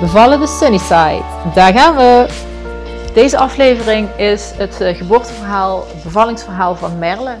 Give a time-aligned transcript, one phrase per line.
[0.00, 1.22] Bevallen de Sunnyside.
[1.54, 2.26] Daar gaan we!
[3.14, 7.38] Deze aflevering is het eh, geboorteverhaal, het bevallingsverhaal van Merle.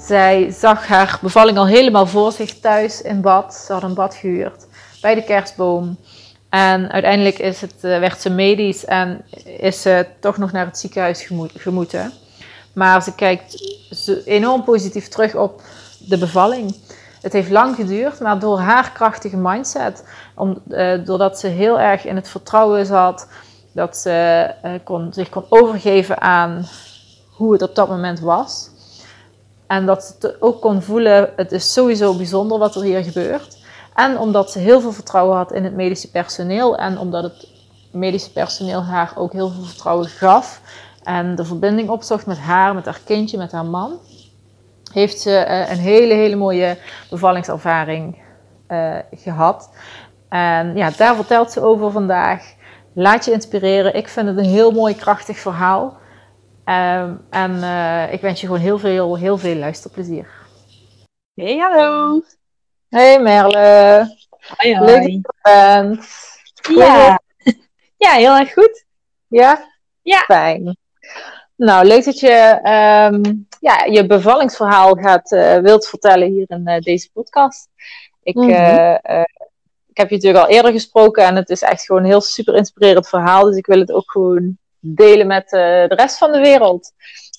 [0.00, 3.54] Zij zag haar bevalling al helemaal voor zich thuis in bad.
[3.54, 4.66] Ze had een bad gehuurd
[5.00, 5.98] bij de kerstboom.
[6.48, 9.24] En uiteindelijk is het, eh, werd ze medisch en
[9.58, 12.12] is ze toch nog naar het ziekenhuis gemoeten.
[12.72, 13.78] Maar ze kijkt
[14.24, 15.62] enorm positief terug op
[15.98, 16.74] de bevalling.
[17.24, 22.04] Het heeft lang geduurd, maar door haar krachtige mindset, om, uh, doordat ze heel erg
[22.04, 23.28] in het vertrouwen zat,
[23.72, 26.66] dat ze uh, kon, zich kon overgeven aan
[27.36, 28.70] hoe het op dat moment was.
[29.66, 33.58] En dat ze ook kon voelen, het is sowieso bijzonder wat er hier gebeurt.
[33.94, 37.48] En omdat ze heel veel vertrouwen had in het medische personeel en omdat het
[37.90, 40.60] medische personeel haar ook heel veel vertrouwen gaf
[41.02, 43.98] en de verbinding opzocht met haar, met haar kindje, met haar man
[44.94, 46.76] heeft ze uh, een hele, hele mooie
[47.10, 48.22] bevallingservaring
[48.68, 49.70] uh, gehad.
[50.28, 52.54] En ja, daar vertelt ze over vandaag.
[52.94, 53.94] Laat je inspireren.
[53.94, 56.02] Ik vind het een heel mooi, krachtig verhaal.
[56.64, 60.28] Um, en uh, ik wens je gewoon heel veel, heel veel luisterplezier.
[61.34, 62.22] Hey, hallo.
[62.88, 64.16] Hey Merle.
[64.56, 64.90] Hoi, hoi.
[64.90, 66.06] Leuk dat je bent.
[66.78, 67.20] Ja.
[68.06, 68.84] ja, heel erg goed.
[69.28, 69.68] Ja?
[70.02, 70.18] Ja.
[70.18, 70.76] Fijn.
[71.56, 72.60] Nou, leuk dat je
[73.12, 77.68] um, ja, je bevallingsverhaal gaat, uh, wilt vertellen hier in uh, deze podcast.
[78.22, 78.50] Ik, mm -hmm.
[78.50, 79.24] uh,
[79.88, 82.54] ik heb je natuurlijk al eerder gesproken en het is echt gewoon een heel super
[82.54, 83.44] inspirerend verhaal.
[83.44, 86.92] Dus ik wil het ook gewoon delen met de rest van de wereld.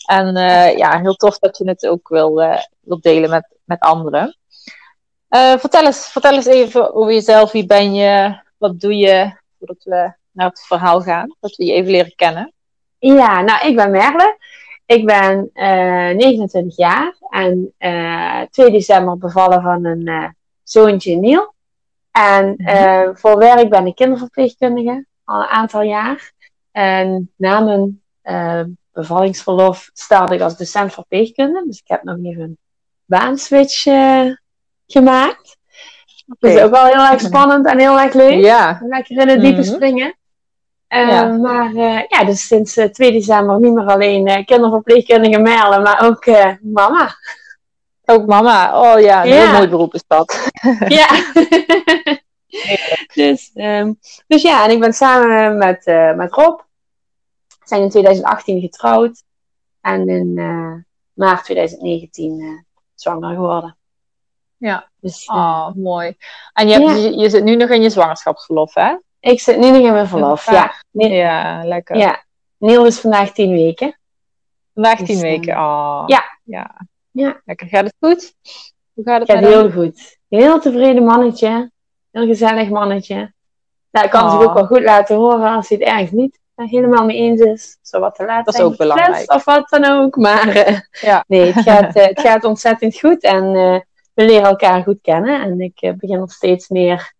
[0.05, 0.35] En
[0.77, 2.35] ja, heel tof dat je het ook wil,
[2.80, 4.37] wil delen met, met anderen.
[5.58, 7.52] vertel, eens, vertel eens even over jezelf.
[7.52, 8.41] Wie ben je?
[8.58, 9.37] Wat doe je?
[9.58, 11.35] Voordat we naar het verhaal gaan.
[11.39, 12.53] Dat we je even leren kennen.
[12.99, 14.37] Ja, nou, ik ben Merle.
[14.85, 20.27] Ik ben uh, 29 jaar en uh, 2 december bevallen van een uh,
[20.63, 21.53] zoontje Niel.
[22.11, 23.17] En mm-hmm.
[23.17, 26.31] voor werk ben ik kinderverpleegkundige al een aantal jaar.
[26.71, 28.01] En na mijn
[28.91, 31.63] bevallingsverlof startte ik als docent verpleegkunde.
[31.67, 32.57] Dus ik heb nog even een
[33.05, 33.83] baanswitch
[34.87, 35.57] gemaakt.
[36.27, 36.52] Okay.
[36.52, 38.43] Dat is ook wel heel erg spannend en heel erg leuk.
[38.43, 38.81] Ja.
[38.81, 39.73] Lekker in het diepe mm-hmm.
[39.75, 40.15] springen.
[40.89, 41.27] Uh, ja.
[41.27, 46.05] Maar uh, ja, dus sinds uh, 2 december niet meer alleen uh, kinderverpleegkundige Merle, maar
[46.05, 46.25] ook
[46.61, 47.15] mama.
[48.05, 49.35] Ook mama, oh ja, een ja.
[49.35, 50.51] heel mooi beroep is dat.
[50.87, 51.07] ja.
[53.13, 55.85] dus, um, dus ja, en ik ben samen met,
[56.15, 56.59] met Rob.
[57.47, 59.23] We zijn in 2018 getrouwd.
[59.81, 60.33] En in
[61.13, 62.65] maart 2019
[62.95, 63.77] zwanger geworden.
[64.57, 66.15] Ja, dus, oh, mooi.
[66.53, 66.95] En je, hebt, ja.
[66.95, 68.95] je, je zit nu nog in je zwangerschapsverlof, hè?
[69.31, 70.73] Ik zit nu nog in mijn verlof, ja.
[70.91, 71.97] Ja, lekker.
[71.97, 72.23] Ja.
[72.58, 73.99] Niel is vandaag tien weken.
[74.73, 76.03] Vandaag tien dus, weken, oh.
[76.05, 76.23] Ja.
[76.43, 76.87] ja.
[77.11, 77.41] Ja.
[77.45, 77.67] Lekker.
[77.67, 78.35] Gaat het goed?
[78.93, 79.31] Hoe gaat het?
[79.31, 79.71] Gaat heel hem?
[79.71, 80.17] goed.
[80.30, 81.71] Heel tevreden mannetje.
[82.11, 83.33] Heel gezellig mannetje.
[83.91, 84.31] Nou, ik kan oh.
[84.31, 87.77] zich ook wel goed laten horen als hij het ergens niet helemaal mee eens is.
[87.81, 89.31] Zo wat te laten Dat is ook belangrijk.
[89.31, 90.15] Of wat dan ook.
[90.15, 91.23] Maar uh, ja.
[91.27, 93.23] nee, het gaat, uh, het gaat ontzettend goed.
[93.23, 93.80] En uh,
[94.14, 95.41] we leren elkaar goed kennen.
[95.41, 97.14] En ik begin nog steeds meer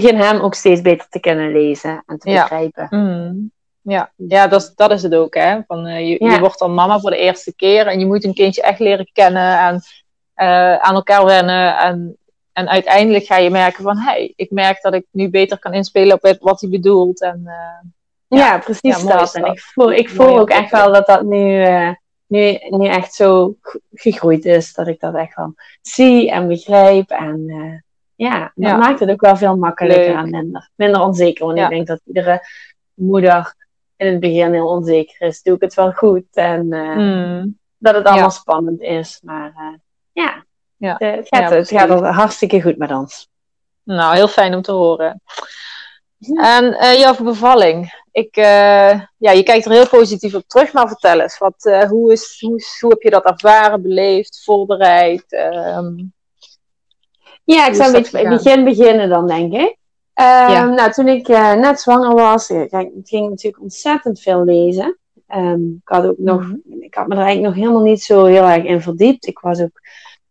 [0.00, 2.40] begin hem ook steeds beter te kunnen lezen en te ja.
[2.40, 2.86] begrijpen.
[2.90, 3.52] Mm.
[3.80, 5.34] Ja, ja dat, is, dat is het ook.
[5.34, 5.58] Hè?
[5.66, 6.32] Van, uh, je, ja.
[6.32, 9.10] je, wordt dan mama voor de eerste keer en je moet een kindje echt leren
[9.12, 9.74] kennen en
[10.36, 11.78] uh, aan elkaar wennen.
[11.78, 12.16] En,
[12.52, 15.72] en uiteindelijk ga je merken van, hé, hey, ik merk dat ik nu beter kan
[15.72, 17.20] inspelen op wat hij bedoelt.
[17.20, 19.34] En, uh, ja, ja, precies ja, dat.
[19.34, 21.66] En ik voel, ik voel ook echt wel dat dat nu,
[22.26, 23.56] nu, nu echt zo
[23.92, 24.72] gegroeid is.
[24.74, 27.46] Dat ik dat echt wel zie en begrijp en
[28.16, 28.76] ja, dat ja.
[28.76, 30.16] maakt het ook wel veel makkelijker Leuk.
[30.16, 31.46] en minder, minder onzeker.
[31.46, 31.64] Want ja.
[31.64, 32.40] ik denk dat iedere
[32.94, 33.54] moeder
[33.96, 35.42] in het begin heel onzeker is.
[35.42, 36.24] Doe ik het wel goed?
[36.32, 37.58] En uh, mm.
[37.78, 38.30] dat het allemaal ja.
[38.30, 39.20] spannend is.
[39.22, 39.78] Maar uh,
[40.12, 40.44] ja,
[40.76, 41.00] ja.
[41.00, 43.28] Uh, het, gaat, het gaat hartstikke goed met ons.
[43.82, 45.22] Nou, heel fijn om te horen.
[46.34, 48.02] En jouw bevalling.
[48.12, 51.38] Ik, ja, je kijkt er heel positief op terug, maar vertel eens.
[51.38, 55.32] Wat, hoe, is, hoe, hoe heb je dat ervaren, beleefd, voorbereid?
[55.76, 56.12] Um,
[57.44, 59.76] ja, ik zou een beetje bij het begin beginnen dan, denk ik.
[60.14, 60.64] Ja.
[60.64, 64.98] Nou, toen ik uh, net zwanger was, ik, ik ging natuurlijk ontzettend veel lezen.
[65.34, 66.62] Um, ik had ook nog, -hmm.
[66.80, 69.26] ik had me er eigenlijk nog helemaal niet zo heel erg in verdiept.
[69.26, 69.80] Ik was ook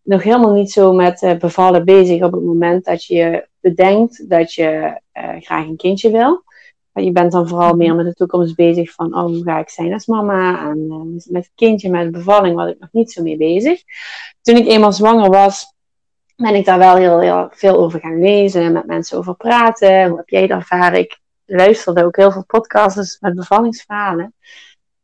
[0.01, 4.99] nog helemaal niet zo met bevallen bezig op het moment dat je bedenkt dat je
[5.39, 6.43] graag een kindje wil.
[6.93, 7.77] Je bent dan vooral mhm.
[7.77, 10.69] meer met de toekomst bezig van, oh, hoe ga ik zijn als mama?
[10.69, 13.81] En met het kindje, met de bevalling was ik nog niet zo mee bezig.
[14.41, 15.72] Toen ik eenmaal zwanger was,
[16.43, 20.07] ben ik daar wel heel, heel veel over gaan lezen, met mensen over praten.
[20.07, 20.99] Hoe heb jij het ervaren?
[20.99, 24.33] Ik luisterde ook heel veel podcasts met bevallingsverhalen.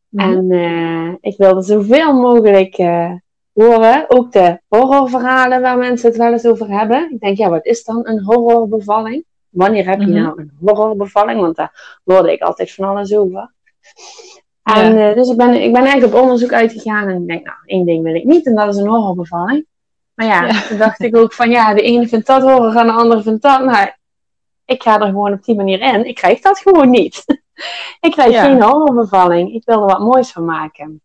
[0.10, 0.30] Mhm.
[0.30, 3.12] En uh, ik wilde zoveel mogelijk uh,
[3.54, 4.06] horen.
[4.08, 7.12] Ook de horrorverhalen waar mensen het wel eens over hebben.
[7.12, 9.26] Ik denk, ja, wat is dan een horrorbevalling?
[9.50, 10.22] Wanneer heb je mhm.
[10.22, 11.42] nou een horrorbevalling?
[11.42, 13.52] Want daar hoorde ik altijd van alles over.
[14.64, 17.58] En uh, dus ik ben, ik ben eigenlijk op onderzoek uitgegaan en ik denk, nou,
[17.66, 19.66] één ding wil ik niet en dat is een horrorbevalling.
[20.20, 20.62] Maar ja, ja.
[20.62, 23.42] toen dacht ik ook van, ja, de ene vindt dat horror en de andere vindt
[23.42, 23.64] dat.
[23.64, 23.90] Nou,
[24.66, 26.06] ik ga er gewoon op die manier in.
[26.06, 27.24] Ik krijg dat gewoon niet.
[28.08, 28.44] ik krijg ja.
[28.44, 29.54] geen horrorbevalling.
[29.54, 31.02] Ik wil er wat moois van maken.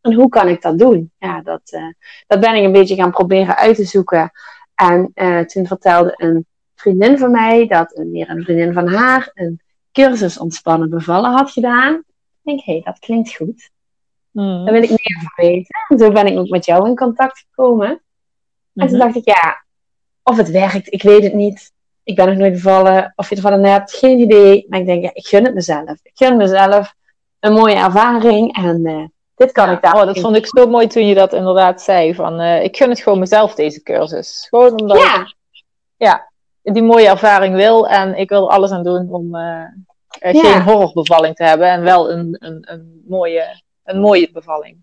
[0.00, 1.12] En hoe kan ik dat doen?
[1.18, 1.92] Ja, dat, uh,
[2.26, 4.30] dat ben ik een beetje gaan proberen uit te zoeken.
[4.74, 9.30] En uh, toen vertelde een vriendin van mij dat een, meer een vriendin van haar
[9.34, 9.60] een
[9.92, 11.94] cursus ontspannen bevallen had gedaan.
[11.94, 12.04] Ik
[12.42, 13.70] denk, hé, hey, dat klinkt goed.
[14.30, 14.64] Mm.
[14.64, 15.84] Daar wil ik meer van weten.
[15.88, 18.03] En zo ben ik ook met jou in contact gekomen.
[18.74, 19.06] En toen mhm.
[19.06, 19.64] dacht ik, ja,
[20.22, 21.72] of het werkt, ik weet het niet
[22.04, 24.66] ik ben nog nooit bevallen, of je ervan hebt, geen idee.
[24.68, 25.98] Maar ik denk, ja, ik gun het mezelf.
[26.02, 26.94] Ik gun mezelf
[27.40, 29.04] een mooie ervaring en uh,
[29.34, 29.94] dit kan ik daar.
[29.94, 32.14] Oh, dat vond ik zo mooi toen je dat inderdaad zei.
[32.14, 34.46] Van, uh, ik gun het gewoon mezelf, deze cursus.
[34.48, 35.20] Gewoon omdat ja.
[35.20, 35.34] ik
[35.96, 36.30] ja,
[36.62, 39.64] die mooie ervaring wil en ik wil er alles aan doen om uh,
[40.08, 44.82] geen horrorbevalling te hebben en wel een, een, een, mooie, een mooie bevalling.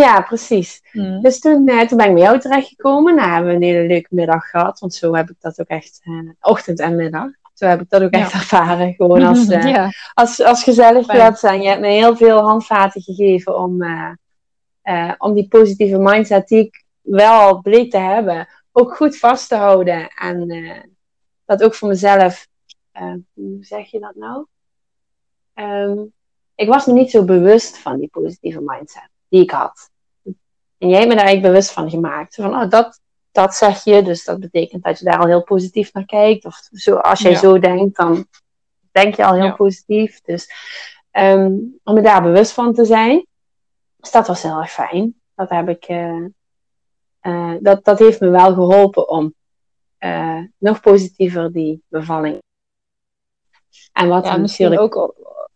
[0.00, 0.82] Ja, precies.
[0.92, 1.20] Mm.
[1.20, 3.14] Dus toen, eh, toen ben ik bij jou terechtgekomen.
[3.14, 4.78] Nou, hebben we een hele leuke middag gehad.
[4.78, 7.30] Want zo heb ik dat ook echt, uh, ochtend en middag.
[7.52, 8.94] Zo heb ik dat ook echt ervaren.
[8.94, 9.90] Gewoon als, ja.
[10.14, 11.62] als, als gezellig plaats zijn.
[11.62, 13.84] Je hebt me heel veel handvaten gegeven om,
[15.18, 20.08] om die positieve mindset die ik wel bleek te hebben, ook goed vast te houden.
[20.08, 20.48] En
[21.44, 22.46] dat ook voor mezelf,
[23.32, 24.46] hoe zeg je dat nou?
[25.54, 26.12] Um,
[26.54, 29.90] ik was me niet zo bewust van die positieve mindset die ik had.
[30.78, 32.34] En jij me daar eigenlijk bewust van gemaakt.
[32.34, 33.00] Van, oh, dat,
[33.32, 36.44] dat zeg je, dus dat betekent dat je daar al heel positief naar kijkt.
[36.44, 38.26] Of zo, als jij zo denkt, dan
[38.92, 40.20] denk je al heel positief.
[40.20, 40.50] Dus
[41.12, 43.26] um, om me daar bewust van te zijn,
[43.96, 45.20] dus dat was heel erg fijn.
[45.34, 46.26] Dat, heb ik, uh,
[47.22, 49.34] uh, dat, dat heeft me wel geholpen om
[49.98, 52.42] uh, nog positiever die bevalling.
[53.92, 55.14] En wat ja, natuurlijk ook.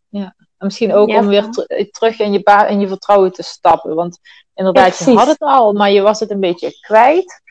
[0.09, 0.35] Ja.
[0.59, 1.49] En misschien ook om weer
[1.91, 3.95] terug in je, in je vertrouwen te stappen.
[3.95, 4.19] Want
[4.55, 7.43] inderdaad, je had het al, maar je was het een beetje kwijt.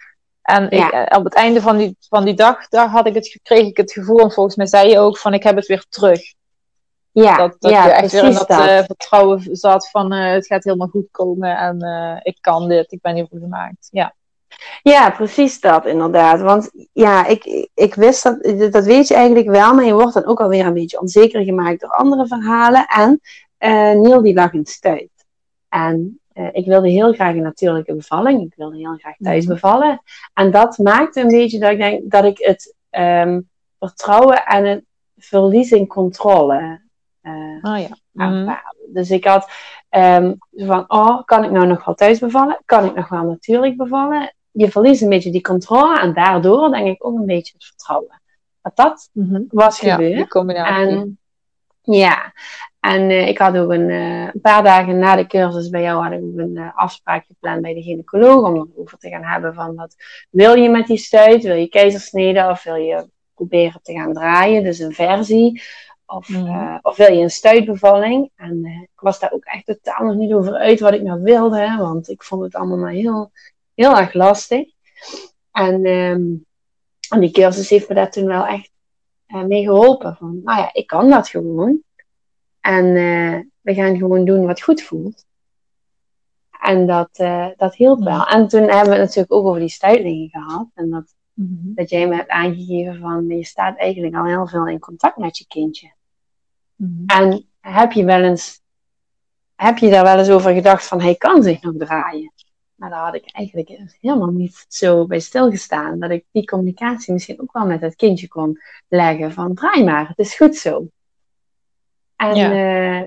[0.42, 3.40] En ik, eh, op het einde van die, van die dag, daar had ik het,
[3.44, 5.86] kreeg ik het gevoel, en volgens mij zei je ook, van ik heb het weer
[5.90, 6.22] terug.
[7.12, 10.46] Ja, dat, dat ja, je echt weer in dat, uh, vertrouwen zat van uh, het
[10.46, 13.88] gaat helemaal goed komen en ik kan dit, ik ben hiervoor gemaakt.
[13.92, 14.16] Ja.
[14.84, 16.42] Ja, precies dat inderdaad.
[16.42, 20.26] Want ja, ik, ik wist dat, dat weet je eigenlijk wel, maar je wordt dan
[20.26, 22.86] ook alweer een beetje onzeker gemaakt door andere verhalen.
[22.86, 23.22] En
[23.60, 25.10] uh, Neil die lag in stuit.
[25.70, 28.42] En uh, ik wilde heel graag een natuurlijke bevalling.
[28.42, 29.54] Ik wilde heel graag thuis mhm.
[29.54, 30.02] bevallen.
[30.34, 33.50] En dat maakte een beetje dat ik denk dat ik het um,
[33.80, 34.84] vertrouwen en het
[35.18, 36.86] verlies in controle
[37.28, 37.98] uh, oh, ja.
[38.12, 38.58] Mm
[38.88, 39.50] Dus ik had
[39.90, 42.62] um, van, oh, kan ik nou nog wel thuis bevallen?
[42.66, 44.34] Kan ik nog wel natuurlijk bevallen?
[44.58, 48.22] Je verliest een beetje die controle en daardoor denk ik ook een beetje het vertrouwen.
[48.62, 50.34] Dat dat mm was gebeurd.
[50.34, 51.20] Ja, en,
[51.82, 52.34] ja,
[52.80, 56.04] en uh, ik had ook een, uh, een, paar dagen na de cursus bij jou
[56.04, 59.54] had ik ook een uh, afspraak gepland bij de gynaecoloog om over te gaan hebben
[59.54, 59.96] van wat
[60.30, 61.44] wil je met die stuit?
[61.44, 64.64] Wil je keizersnede of wil je proberen te gaan draaien?
[64.64, 65.62] Dus een versie.
[66.06, 66.80] Of, mm.
[66.82, 68.32] of wil je een stuitbevalling?
[68.36, 71.76] En ik was daar ook echt totaal nog niet over uit wat ik nou wilde,
[71.78, 73.32] want ik vond het allemaal maar heel
[73.78, 74.68] heel erg lastig.
[75.52, 76.46] En, um,
[77.10, 78.72] en die cursus heeft me daar toen wel echt
[79.28, 80.16] uh, mee geholpen.
[80.16, 81.82] Van, nou ja, ik kan dat gewoon.
[82.62, 85.26] En uh, we gaan gewoon doen wat goed voelt.
[86.62, 88.26] En dat, uh, dat hielp wel.
[88.26, 90.68] En toen hebben we het natuurlijk ook over die stuitlingen gehad.
[90.74, 91.76] En dat, mm -hmm.
[91.76, 95.38] dat jij me hebt aangegeven van je staat eigenlijk al heel veel in contact met
[95.38, 95.92] je kindje.
[96.76, 97.06] Mm -hmm.
[97.06, 98.62] En heb je wel eens,
[99.56, 102.32] heb je daar wel eens over gedacht van hij kan zich nog draaien?
[102.78, 106.00] Maar daar had ik eigenlijk helemaal niet zo bij stilgestaan.
[106.00, 109.32] Dat ik die communicatie misschien ook wel met het kindje kon leggen.
[109.32, 110.88] Van draai maar, het is goed zo.
[112.16, 113.04] En, uh,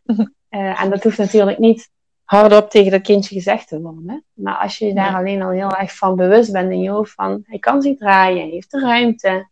[0.50, 1.90] uh, en dat hoeft natuurlijk niet
[2.24, 4.24] hardop tegen dat kindje gezegd te worden.
[4.32, 7.42] Maar als je daar alleen al heel erg van bewust bent in je hoofd van
[7.46, 9.48] hij kan zich draaien, hij heeft de ruimte.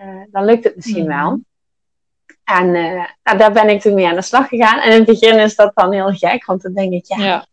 [0.00, 1.40] Uh, dan lukt het misschien wel.
[2.44, 2.70] En
[3.22, 4.80] nou, daar ben ik toen mee aan de slag gegaan.
[4.80, 7.46] En in het begin is dat dan heel gek, want dan denk ik, ja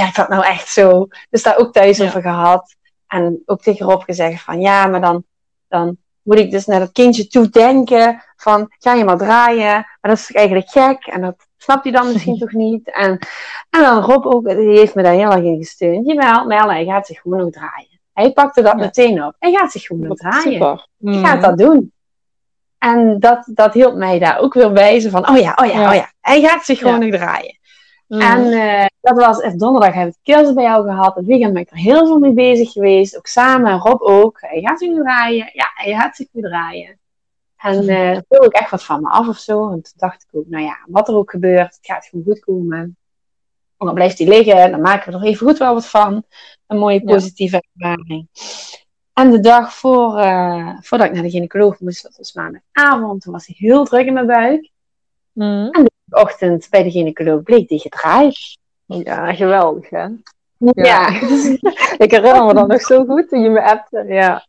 [0.00, 1.08] werkt dat nou echt zo?
[1.30, 2.76] Dus daar ook thuis over gehad.
[3.06, 5.24] en ook tegen Rob gezegd van ja, maar dan,
[5.68, 9.72] dan moet ik dus naar dat kindje toe denken van ga je maar draaien.
[9.72, 12.90] Maar dat is eigenlijk gek en dat snapt hij dan misschien toch niet.
[12.92, 13.18] En,
[13.70, 16.06] en dan Rob ook, die heeft me daar heel erg in gesteund.
[16.06, 18.00] Jawel, hij gaat zich gewoon nog draaien.
[18.12, 19.34] Hij pakte dat meteen op.
[19.38, 20.52] Hij gaat zich gewoon nog draaien.
[20.52, 20.86] Super.
[20.98, 21.92] Hij gaat dat doen.
[22.78, 25.00] En dat, dat hielp mij daar ook weer bij.
[25.00, 26.12] Zo van, oh ja, oh ja, oh ja.
[26.20, 27.58] Hij gaat zich gewoon nog draaien.
[28.14, 28.20] Mm.
[28.20, 31.14] En uh, dat was echt donderdag heb ik kerst bij jou gehad.
[31.14, 33.16] Het weekend ben ik er heel veel mee bezig geweest.
[33.16, 34.38] Ook samen, Rob ook.
[34.40, 35.50] Hij gaat zich draaien.
[35.52, 36.98] Ja, hij gaat zich weer draaien.
[37.56, 39.70] En uh, dat viel ook echt wat van me af of zo.
[39.70, 42.40] En toen dacht ik ook, nou ja, wat er ook gebeurt, het gaat gewoon goed
[42.40, 42.78] komen.
[43.78, 46.24] En dan blijft hij liggen, dan maken we er even goed wel wat van.
[46.66, 48.28] Een mooie positieve ervaring.
[49.12, 53.32] En de dag voor, uh, voordat ik naar de gynaecoloog moest, dat was maandagavond, toen
[53.32, 54.70] was hij heel druk in mijn buik.
[55.32, 55.68] Mm.
[55.70, 58.58] En de ochtend bij de gynaecoloog bleek die gedraaid.
[58.86, 60.06] Ja, geweldig hè?
[60.58, 61.08] Ja.
[62.04, 64.04] ik herinner me dan nog zo goed toen je me appte.
[64.08, 64.46] Ja.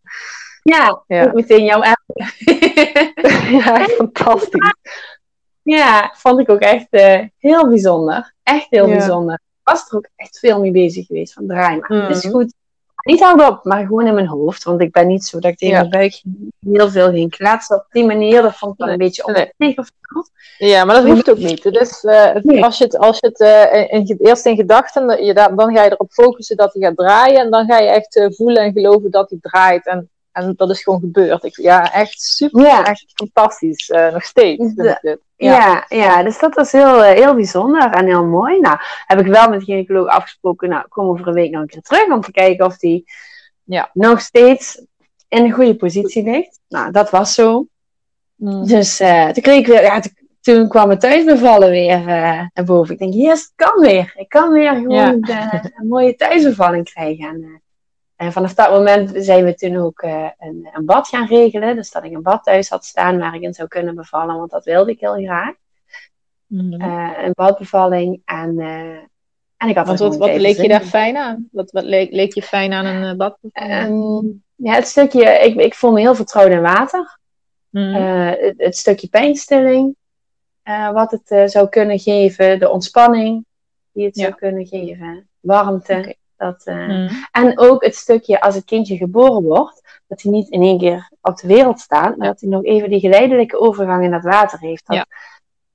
[0.63, 1.31] Ja, ja.
[1.33, 2.01] meteen jouw app.
[3.63, 4.73] ja, fantastisch.
[5.61, 8.33] Ja, vond ik ook echt uh, heel bijzonder.
[8.43, 9.33] Echt heel bijzonder.
[9.33, 12.07] Ik was er ook echt veel mee bezig geweest van draai maar.
[12.07, 12.33] Het is mhm.
[12.33, 12.53] goed
[13.05, 14.63] niet hardop, maar gewoon in mijn hoofd.
[14.63, 16.21] Want ik ben niet zo dat ik tegen mijn buik
[16.59, 17.75] heel veel ging kletsen.
[17.75, 19.89] Op die manier, dat vond ik dan een beetje onwennig
[20.57, 21.63] Ja, maar dat hoeft ook niet.
[21.63, 25.75] Dus uh, als je het, als je het uh, in, eerst in gedachten, je, dan
[25.75, 27.39] ga je erop focussen dat hij gaat draaien.
[27.39, 29.85] En dan ga je echt uh, voelen en geloven dat hij draait.
[29.85, 31.43] En, en dat is gewoon gebeurd.
[31.43, 32.83] Ik, ja, echt super, ja.
[32.83, 33.87] echt fantastisch.
[33.87, 34.73] nog steeds.
[34.73, 35.85] De, ja.
[35.89, 36.23] ja.
[36.23, 38.59] dus dat was heel, eh, heel bijzonder en heel mooi.
[38.59, 41.67] Nou, heb ik wel met de gynaecoloog afgesproken, nou, kom over een week nog een
[41.67, 43.05] keer terug om te kijken of die
[43.63, 44.85] ja, nog steeds
[45.27, 46.59] in een goede positie ligt.
[46.67, 47.67] Nou, dat was zo.
[48.35, 48.67] Mm.
[48.67, 50.01] Dus uh, toen kreeg ik weer, ja,
[50.41, 52.07] toen kwam het thuisbevallen weer uh,
[52.53, 52.93] naar boven.
[52.93, 54.13] Ik denk, yes, het kan weer.
[54.15, 57.27] Ik kan weer gewoon de, een mooie thuisbevalling krijgen.
[57.27, 57.61] En,
[58.15, 61.75] en vanaf dat moment zijn we toen ook uh, een, een, bad gaan regelen.
[61.75, 64.51] Dus dat ik een bad thuis had staan waar ik in zou kunnen bevallen, want
[64.51, 65.53] dat wilde ik heel graag.
[66.45, 68.21] Mm een badbevalling.
[68.25, 68.97] En, uh,
[69.57, 71.47] en ik had want wat, wat leek je daar fijn aan?
[71.51, 74.23] Wat, wat leek, leek je fijn aan een badbevalling?
[74.23, 77.19] Um, ja, het stukje, ik, ik voel me heel vertrouwd in water.
[77.69, 79.95] Mm het, het, stukje pijnstilling,
[80.93, 83.45] wat het zou kunnen geven, de ontspanning
[83.91, 86.15] die het zou kunnen geven, warmte.
[86.37, 87.09] Dat, uh, mm.
[87.31, 91.09] En ook het stukje als het kindje geboren wordt, dat hij niet in één keer
[91.21, 94.59] op de wereld staat, maar dat hij nog even die geleidelijke overgang in het water
[94.59, 94.87] heeft.
[94.87, 95.05] Dat,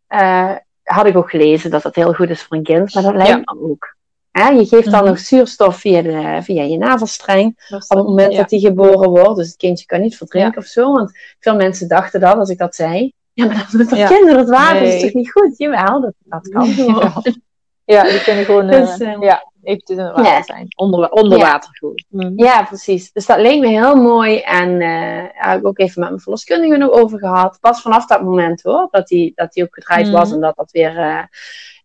[0.08, 0.50] ja.
[0.52, 3.14] uh, had ik ook gelezen dat dat heel goed is voor een kind, maar dat
[3.14, 3.54] lijkt ja.
[3.54, 3.96] me ook.
[4.30, 4.48] Hè?
[4.48, 5.08] Je geeft dan mm.
[5.08, 9.36] nog zuurstof via, de, via je navelstreng op het moment dat hij geboren wordt.
[9.36, 10.92] Dus het kindje kan niet verdrinken of zo.
[10.92, 14.30] Want veel mensen dachten dan, als ik dat zei, ja, maar dan moet dat kind
[14.30, 14.94] het water nee.
[14.94, 15.58] is toch niet goed?
[15.58, 16.68] Jawel, dat, dat kan.
[17.84, 20.42] Ja, die kunnen gewoon dus, uh, ja, eventjes in het water ja.
[20.42, 20.66] zijn.
[20.76, 21.44] Onder, onder ja.
[21.44, 22.04] water gewoon.
[22.08, 22.32] Mm.
[22.36, 23.12] Ja, precies.
[23.12, 24.38] Dus dat leek me heel mooi.
[24.38, 27.58] En uh, heb ik ook even met mijn verloskundige nog over gehad.
[27.60, 30.12] Pas vanaf dat moment hoor, dat die, dat die ook gedraaid mm.
[30.12, 30.32] was.
[30.32, 31.22] En dat dat weer, uh,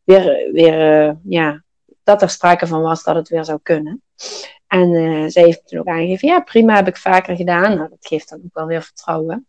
[0.03, 1.63] weer, weer ja,
[2.03, 4.01] dat er sprake van was dat het weer zou kunnen.
[4.67, 7.75] En zij heeft toen ook aangegeven, ja prima, heb ik vaker gedaan.
[7.75, 9.47] Nou, dat geeft dan ook wel weer vertrouwen.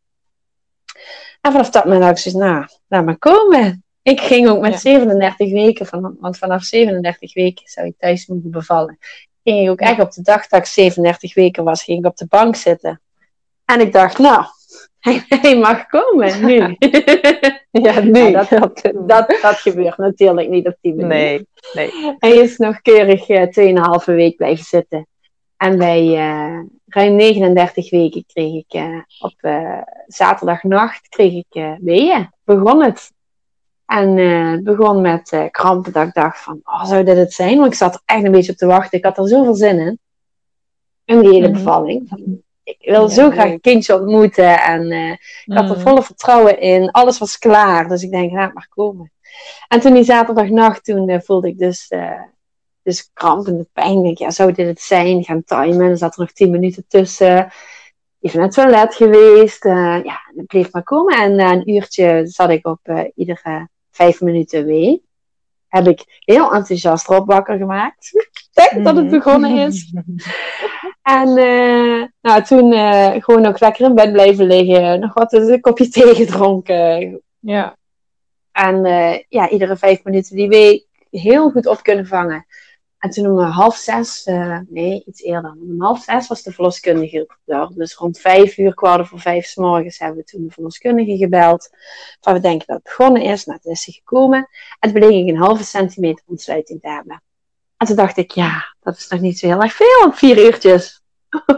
[1.41, 3.85] En vanaf dat moment had ik nou, laat maar komen.
[4.07, 8.51] Ik ging ook met 37 weken, van, want vanaf 37 weken zou ik thuis moeten
[8.51, 8.99] bevallen.
[9.45, 12.17] Ging ik ook echt op de dag dat ik 37 weken was, ging ik op
[12.17, 13.01] de bank zitten.
[13.65, 14.45] En ik dacht, nou,
[15.29, 16.57] hij, mag komen nu.
[17.87, 18.33] ja, nu.
[18.33, 18.49] dat,
[19.07, 21.09] dat, dat, gebeurt natuurlijk niet op die manier.
[21.09, 22.17] Nee, nee.
[22.19, 25.07] Hij is nog keurig uh, 2,5 week blijven zitten.
[25.57, 32.31] En bij uh, ruim 39 weken kreeg ik uh, op uh, zaterdagnacht kreeg ik weeën.
[32.45, 33.15] Begon het.
[33.87, 37.59] En uh, begon met uh, krampen dat ik dacht van, oh, zou dit het zijn?
[37.59, 38.99] Want ik zat er echt een beetje op te wachten.
[38.99, 39.99] Ik had er zoveel zin in.
[41.05, 41.57] In die hele mhm.
[41.57, 42.11] bevalling.
[42.65, 44.63] Ik wil zo graag een kindje ontmoeten.
[44.63, 45.81] En uh, ik had er mhm.
[45.81, 46.91] volle vertrouwen in.
[46.91, 47.89] Alles was klaar.
[47.89, 49.13] Dus ik denk, laat maar komen.
[49.69, 51.93] En toen die zaterdagnacht, toen voelde ik dus,
[52.83, 53.99] dus kramp en de pijn.
[53.99, 55.25] Ik denk, ja, zou dit het zijn?
[55.25, 55.91] Gaan timen.
[55.91, 57.53] Er zat er nog tien minuten tussen
[58.21, 59.65] even naar het toilet geweest.
[59.65, 61.19] Uh, ja, het bleef maar komen.
[61.19, 65.05] En na een uurtje zat ik op uh, iedere vijf minuten wee.
[65.69, 68.11] Heb ik heel enthousiast Rob wakker gemaakt.
[68.53, 69.93] Denk dat het begonnen is.
[71.03, 75.01] en uh, nou, toen uh, gewoon nog lekker in bed blijven liggen.
[75.01, 77.21] Nog wat een kopje thee gedronken.
[77.39, 77.77] Ja.
[78.53, 82.46] En uh, ja, iedere vijf minuten die week heel goed op kunnen vangen.
[83.07, 87.29] En toen om half zes, uh, nee, iets eerder, om half zes was de verloskundige
[87.47, 87.71] er.
[87.75, 91.71] Dus rond vijf uur, kwart voor vijf s morgens, hebben we toen de verloskundige gebeld.
[92.21, 93.45] Van we denken dat het begonnen is.
[93.45, 94.49] Nou, toen is ze gekomen.
[94.79, 97.23] En toen bleek ik een halve centimeter ontsluiting te hebben.
[97.77, 101.03] En toen dacht ik, ja, dat is nog niet zo heel erg veel, vier uurtjes.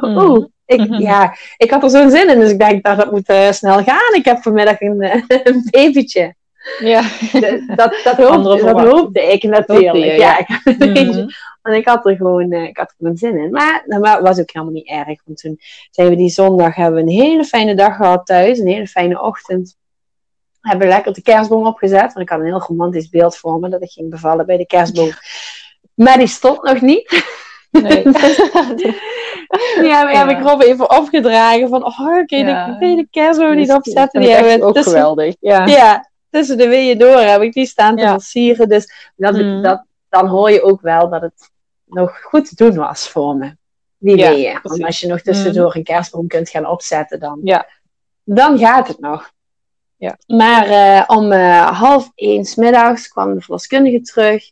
[0.01, 0.19] Mhm.
[0.23, 1.03] Oeh, ik, Mhm.
[1.03, 3.83] ja, ik had er zo'n zin in, dus ik denk dat dat moet eh, snel
[3.83, 4.15] gaan.
[4.15, 6.35] Ik heb vanmiddag een, eh, een babytje.
[6.79, 7.01] Ja.
[7.33, 9.89] De- Dat, dat, hoopte, dat hoopte ik natuurlijk.
[9.89, 10.17] Hoopte je, ja.
[10.17, 10.39] ja.
[10.45, 11.29] ik had een beetje- Mhm.
[11.63, 13.51] Want ik had er gewoon, eh, ik had er gewoon zin in.
[13.51, 15.21] Maar dat wa- was ook helemaal niet erg.
[15.25, 15.57] Want toen
[15.91, 18.59] zijn we die zondag hebben we een hele fijne dag gehad thuis.
[18.59, 19.77] Een hele fijne ochtend.
[20.61, 22.01] We hebben lekker de kerstboom opgezet.
[22.13, 24.67] Want ik had een heel romantisch beeld voor me dat ik ging bevallen bij de
[24.67, 25.11] kerstboom.
[25.95, 27.25] Maar die stond nog niet.
[27.71, 28.03] Nee.
[28.03, 30.29] Die heb, heb Ja.
[30.29, 31.69] ik Rob even opgedragen.
[31.69, 32.67] Van, oh, oké, Ja.
[32.67, 34.21] de, kun je de kerstboom niet opzetten?
[34.21, 35.35] Die hebben we ook tussen- geweldig.
[35.41, 35.67] Ja.
[35.67, 38.69] ja, tussen de weeën door heb ik die staan te versieren.
[38.69, 39.63] Dus dat, Mm.
[39.63, 41.51] dat, dan hoor je ook wel dat het
[41.85, 43.57] nog goed te doen was voor me.
[43.99, 44.59] Die Ja, weeën.
[44.63, 47.67] Want als je nog tussendoor een kerstboom kunt gaan opzetten, dan, Ja.
[48.25, 49.31] dan gaat het nog.
[49.97, 50.19] Ja.
[50.27, 54.45] Maar eh, om eh, half één 's middags kwam de verloskundige terug.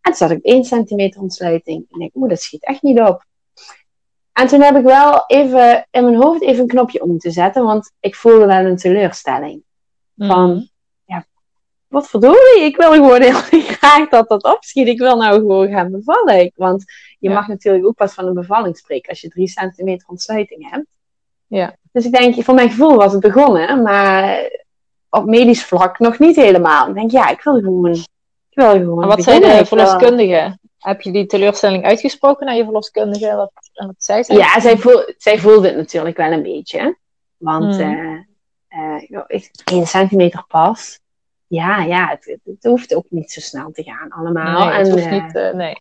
[0.00, 1.76] En toen zat ik op één centimeter ontsluiting.
[1.78, 3.24] En ik denk, oeh, dat schiet echt niet op.
[4.32, 7.64] En toen heb ik wel even in mijn hoofd even een knopje om te zetten.
[7.64, 9.62] Want ik voelde wel een teleurstelling
[10.16, 10.62] van, Mhm.
[11.92, 13.40] Wat verdorie, ik wil gewoon heel
[13.78, 14.86] graag dat dat opschiet.
[14.88, 16.52] Ik wil nou gewoon gaan bevallen.
[16.54, 16.84] Want
[17.18, 17.34] je Ja.
[17.34, 20.86] mag natuurlijk ook pas van een bevalling spreken als je drie centimeter ontsluiting hebt.
[21.46, 21.76] Ja.
[21.92, 24.50] Dus ik denk, voor mijn gevoel was het begonnen, maar
[25.10, 26.88] op medisch vlak nog niet helemaal.
[26.88, 28.04] Ik denk, ja, ik wil gewoon, ik
[28.50, 30.58] wil gewoon En wat zei de verloskundige?
[30.78, 33.34] Heb je die teleurstelling uitgesproken naar je verloskundige?
[33.36, 34.24] Wat, wat zei?
[34.26, 36.96] Ja, zij, voel, zij voelde het natuurlijk wel een beetje.
[37.36, 38.24] Want Hmm.
[38.68, 41.00] eh, eh, ik- één centimeter pas.
[41.54, 44.66] Ja, ja, het, het, het hoeft ook niet zo snel te gaan allemaal.
[44.68, 45.74] nee, het en, hoeft eh, niet, eh, nee.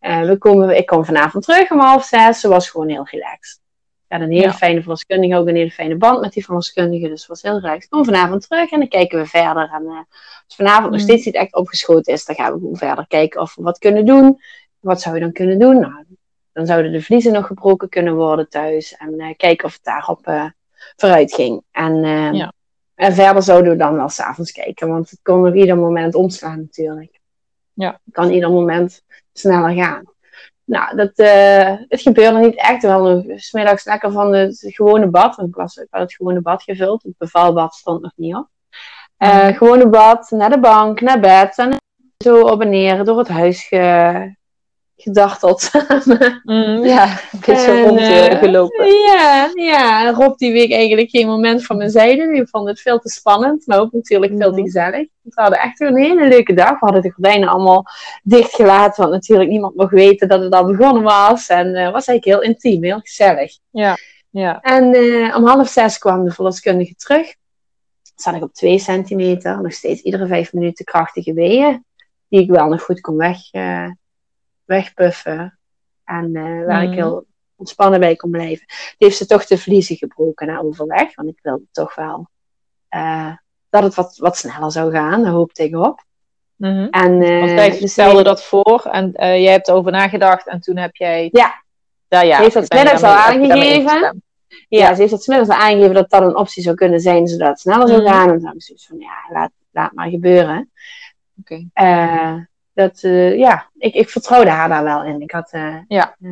[0.00, 2.40] eh, we komen, ik kom vanavond terug om half zes.
[2.40, 3.60] Ze was gewoon heel relaxed.
[4.08, 4.52] Ik had een hele Ja.
[4.52, 7.08] fijne verloskundige, ook een hele fijne band met die verloskundige.
[7.08, 7.82] Dus het was heel relaxed.
[7.84, 9.70] Ik kom vanavond terug en dan kijken we verder.
[9.72, 9.96] En eh,
[10.46, 11.08] als vanavond nog Hmm.
[11.08, 14.06] steeds niet echt opgeschoten is, dan gaan we gewoon verder kijken of we wat kunnen
[14.06, 14.40] doen.
[14.80, 15.80] Wat zou je dan kunnen doen?
[15.80, 16.04] Nou,
[16.52, 18.96] dan zouden de vliezen nog gebroken kunnen worden thuis.
[18.96, 20.44] En eh, kijken of het daarop eh,
[20.96, 21.62] vooruit ging.
[21.70, 22.52] En, eh, Ja.
[22.98, 24.88] En verder zouden we dan wel s'avonds kijken.
[24.88, 27.20] Want het kon op ieder moment omslaan natuurlijk.
[27.72, 27.90] Ja.
[28.04, 30.04] Het kan ieder moment sneller gaan.
[30.64, 32.82] Nou, dat, eh, het gebeurde niet echt.
[32.82, 35.36] Wel nog smiddags lekker van het gewone bad.
[35.36, 37.02] Want ik, was, ik had het gewone bad gevuld.
[37.02, 38.48] Het bevalbad stond nog niet op.
[39.18, 39.52] Mhm.
[39.52, 41.58] gewone bad, naar de bank, naar bed.
[41.58, 41.76] En
[42.24, 44.36] zo op en neer door het huis ge,
[45.00, 45.70] gedarteld.
[46.42, 48.30] Mm, ja, een beetje En, rondgelopen.
[48.30, 48.86] eh, gelopen.
[48.86, 52.28] Ja, ja, en Rob die week eigenlijk geen moment van mijn zijde.
[52.32, 54.64] Die vond het veel te spannend, maar ook natuurlijk veel te Mhm.
[54.64, 55.06] gezellig.
[55.22, 56.70] We hadden echt een hele leuke dag.
[56.70, 57.84] We hadden de gordijnen allemaal
[58.22, 61.48] dichtgelaten, want natuurlijk niemand mocht weten dat het al begonnen was.
[61.48, 63.52] En het was eigenlijk heel intiem, heel gezellig.
[64.30, 64.60] Ja.
[64.60, 67.34] En eh, om half zes kwam de verloskundige terug.
[68.16, 71.84] Zat ik op twee centimeter, nog steeds iedere vijf minuten krachtige weeën.
[72.28, 73.86] Die ik wel nog goed kon weg, eh,
[74.68, 75.58] wegpuffen.
[76.04, 76.96] En eh, waar ik Mhm.
[76.98, 77.26] heel
[77.56, 78.66] ontspannen bij kon blijven.
[78.66, 81.14] Die heeft ze toch de vliezen gebroken na overleg.
[81.14, 82.28] Want ik wilde toch wel
[82.88, 83.32] eh,
[83.70, 85.22] dat het wat, wat sneller zou gaan.
[85.22, 86.04] Daar hoopte ik op.
[86.56, 86.86] Mhm.
[86.90, 90.76] En, eh, Want wij dus stelden dat voor en jij hebt erover nagedacht en toen
[90.76, 91.28] heb jij...
[91.32, 91.62] Ja.
[92.08, 92.36] Ja, ja.
[92.36, 94.22] Ze heeft dat ben je middags daarmee- al aangegeven.
[94.68, 97.48] Ja, ze heeft het smiddags al aangegeven dat dat een optie zou kunnen zijn, zodat
[97.48, 98.10] het sneller zou Mhm.
[98.10, 98.28] gaan.
[98.28, 100.70] En dan heb ik zoiets van, ja, laat, laat maar gebeuren.
[101.40, 101.66] Oké.
[102.78, 105.20] Dat, eh, ja, ik, ik vertrouwde haar daar wel in.
[105.20, 106.16] Ik had, eh, Ja.
[106.22, 106.30] eh,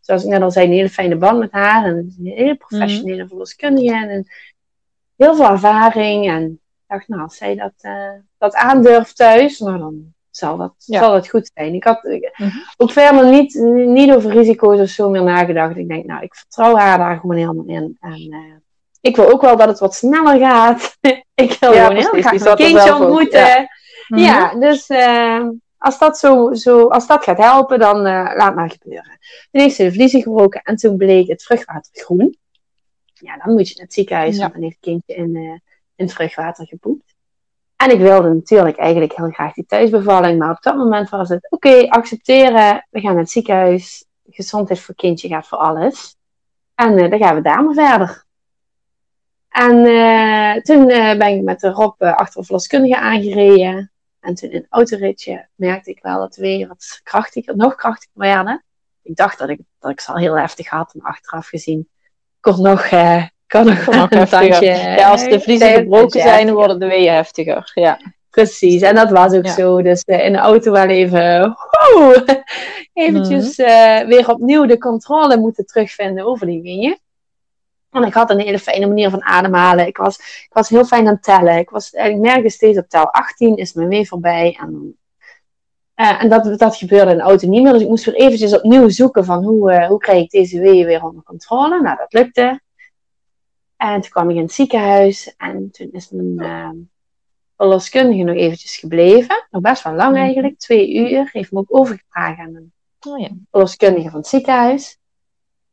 [0.00, 1.84] zoals ik net al zei, een hele fijne band met haar.
[1.84, 2.56] En een hele Mhm.
[2.56, 3.94] professionele verloskundige.
[3.94, 4.26] En een-
[5.16, 6.28] heel veel ervaring.
[6.28, 7.72] En ik dacht, nou, als zij dat,
[8.38, 10.98] dat aandurft thuis, nou, dan zal dat, Ja.
[10.98, 11.74] zal dat goed zijn.
[11.74, 12.48] Ik had Mhm.
[12.76, 13.54] ook verder niet,
[13.86, 15.76] niet over risico's of zo meer nagedacht.
[15.76, 17.96] Ik denk, nou, ik vertrouw haar daar gewoon helemaal in.
[18.00, 18.62] En
[19.00, 20.96] ik wil ook wel dat het wat sneller gaat.
[21.34, 23.40] ik wil Ja, gewoon heel graag er kindje ontmoeten.
[23.40, 23.66] ja.
[24.08, 24.60] Ja, Mhm.
[24.60, 24.86] dus
[25.78, 29.18] als, dat zo, zo, als dat gaat helpen, dan eh, laat maar gebeuren.
[29.50, 32.38] Toen heeft ze de vliezen gebroken en toen bleek het vruchtwater groen.
[33.12, 34.40] Ja, dan moet je naar het ziekenhuis, Ja.
[34.40, 35.42] want dan heeft het kindje in, eh,
[35.96, 37.14] in het vruchtwater gepoept.
[37.76, 41.46] En ik wilde natuurlijk eigenlijk heel graag die thuisbevalling, maar op dat moment was het,
[41.50, 46.16] oké, accepteren, we gaan naar het ziekenhuis, gezondheid voor kindje gaat voor alles.
[46.74, 48.26] En eh, dan gaan we daar maar verder.
[49.48, 49.74] En
[50.62, 53.90] toen ben ik met de Rob achter een verloskundige aangereden.
[54.20, 58.12] En toen in het autoritje merkte ik wel dat we weer wat krachtiger, nog krachtiger
[58.20, 58.64] werden.
[59.02, 61.88] Ik dacht dat ik, dat ik ze al heel heftig had, maar achteraf gezien
[62.40, 64.28] kon nog, eh kon nog, een heftiger.
[64.28, 67.70] tandje, Ja, als de vliezen eh, gebroken tandje zijn, dan worden de weeën heftiger.
[67.74, 67.98] Ja.
[68.30, 69.52] Precies, en dat was ook Ja.
[69.52, 69.82] zo.
[69.82, 72.28] Dus eh, in de auto wel even, wow,
[72.92, 74.06] eventjes Mhm.
[74.06, 76.98] weer opnieuw de controle moeten terugvinden over die weeën.
[77.90, 79.86] En ik had een hele fijne manier van ademhalen.
[79.86, 81.58] Ik was, ik was heel fijn aan het tellen.
[81.58, 84.58] Ik was eigenlijk nergens steeds op tel 18 is mijn wee voorbij.
[84.60, 84.98] En
[85.98, 87.72] Eh, en dat, dat gebeurde in de auto niet meer.
[87.72, 90.86] Dus ik moest weer eventjes opnieuw zoeken van hoe, uh, hoe krijg ik deze weeën
[90.86, 91.80] weer onder controle.
[91.80, 92.60] Nou, dat lukte.
[93.76, 95.34] En toen kwam ik in het ziekenhuis.
[95.36, 96.70] En toen is mijn uh,
[97.56, 99.46] verloskundige nog eventjes gebleven.
[99.50, 100.22] Nog best wel lang mhm.
[100.22, 100.58] eigenlijk.
[100.58, 101.28] Twee uur.
[101.32, 102.72] Heeft me ook overgedragen aan een
[103.08, 103.28] oh, ja.
[103.50, 104.98] verloskundige van het ziekenhuis.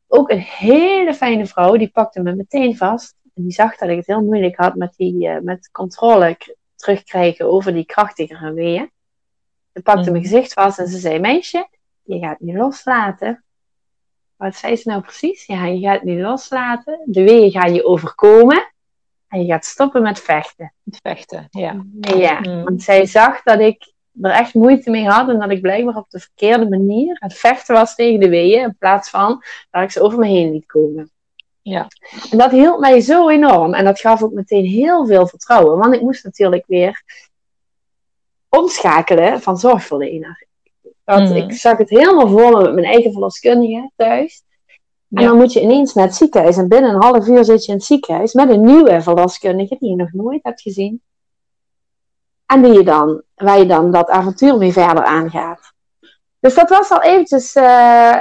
[0.08, 1.76] Ook een hele fijne vrouw.
[1.76, 3.14] Die pakte me meteen vast.
[3.34, 6.36] En die zag dat ik het heel moeilijk had met, die, met controle
[6.76, 8.90] terugkrijgen over die krachtigere weeën.
[9.72, 10.22] Ze pakte mijn mhm.
[10.22, 11.68] gezicht vast en ze zei: Meisje,
[12.02, 13.44] je gaat niet loslaten.
[14.36, 15.46] Wat zei ze nou precies?
[15.46, 17.00] Ja, je gaat niet loslaten.
[17.04, 18.72] De weeën gaan je overkomen.
[19.28, 20.72] En je gaat stoppen met vechten.
[20.82, 21.84] Met vechten, ja.
[22.00, 22.64] Ja, mm.
[22.64, 25.28] want zij zag dat ik er echt moeite mee had.
[25.28, 28.62] En dat ik blijkbaar op de verkeerde manier het vechten was tegen de weeën.
[28.62, 31.10] In plaats van dat ik ze over me heen liet komen.
[31.62, 31.88] Ja.
[32.30, 33.74] En dat hielp mij zo enorm.
[33.74, 35.78] En dat gaf ook meteen heel veel vertrouwen.
[35.78, 37.02] Want ik moest natuurlijk weer
[38.48, 40.46] omschakelen van zorgverlener.
[41.04, 41.36] Want mm.
[41.36, 44.44] ik zag het helemaal voor me met mijn eigen verloskundige thuis.
[45.10, 46.56] En dan moet je ineens naar het ziekenhuis.
[46.56, 49.90] En binnen een half uur zit je in het ziekenhuis met een nieuwe verloskundige die
[49.90, 51.02] je nog nooit hebt gezien.
[52.46, 55.72] En die je dan, waar je dan dat avontuur mee verder aangaat.
[56.40, 58.20] Dus dat was al eventjes uh,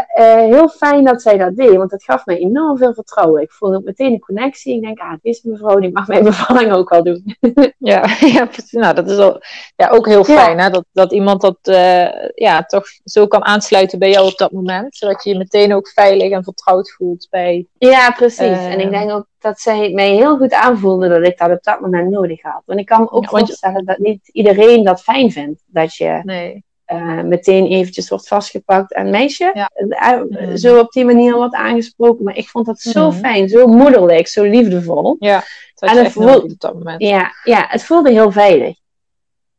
[0.49, 3.41] heel fijn dat zij dat deed, want dat gaf mij enorm veel vertrouwen.
[3.41, 4.75] Ik voelde ook meteen een connectie.
[4.75, 7.35] Ik denk, ah, deze mevrouw die mag mijn bevalling ook wel doen.
[7.77, 9.41] ja, ja, nou, dat is al,
[9.75, 10.69] ja, ook heel fijn hè?
[10.69, 14.95] Dat, dat iemand dat uh, ja, toch zo kan aansluiten bij jou op dat moment.
[14.95, 17.67] Zodat je je meteen ook veilig en vertrouwd voelt bij...
[17.77, 18.39] Ja, precies.
[18.39, 21.79] en ik denk ook dat zij mij heel goed aanvoelde dat ik dat op dat
[21.79, 22.61] moment nodig had.
[22.65, 25.63] Want ik kan me ook voorstellen dat niet iedereen dat fijn vindt.
[25.65, 26.21] Dat je...
[26.23, 29.69] Nee uh, meteen eventjes wordt vastgepakt en meisje.
[29.73, 30.57] Eh, mm.
[30.57, 32.23] Zo op die manier wordt aangesproken.
[32.23, 33.17] Maar ik vond dat zo mm.
[33.17, 35.15] fijn, zo moederlijk, zo liefdevol.
[35.19, 35.43] Ja,
[35.79, 37.01] en het voelde, op dat moment.
[37.01, 38.77] Ja, ja, het voelde heel veilig.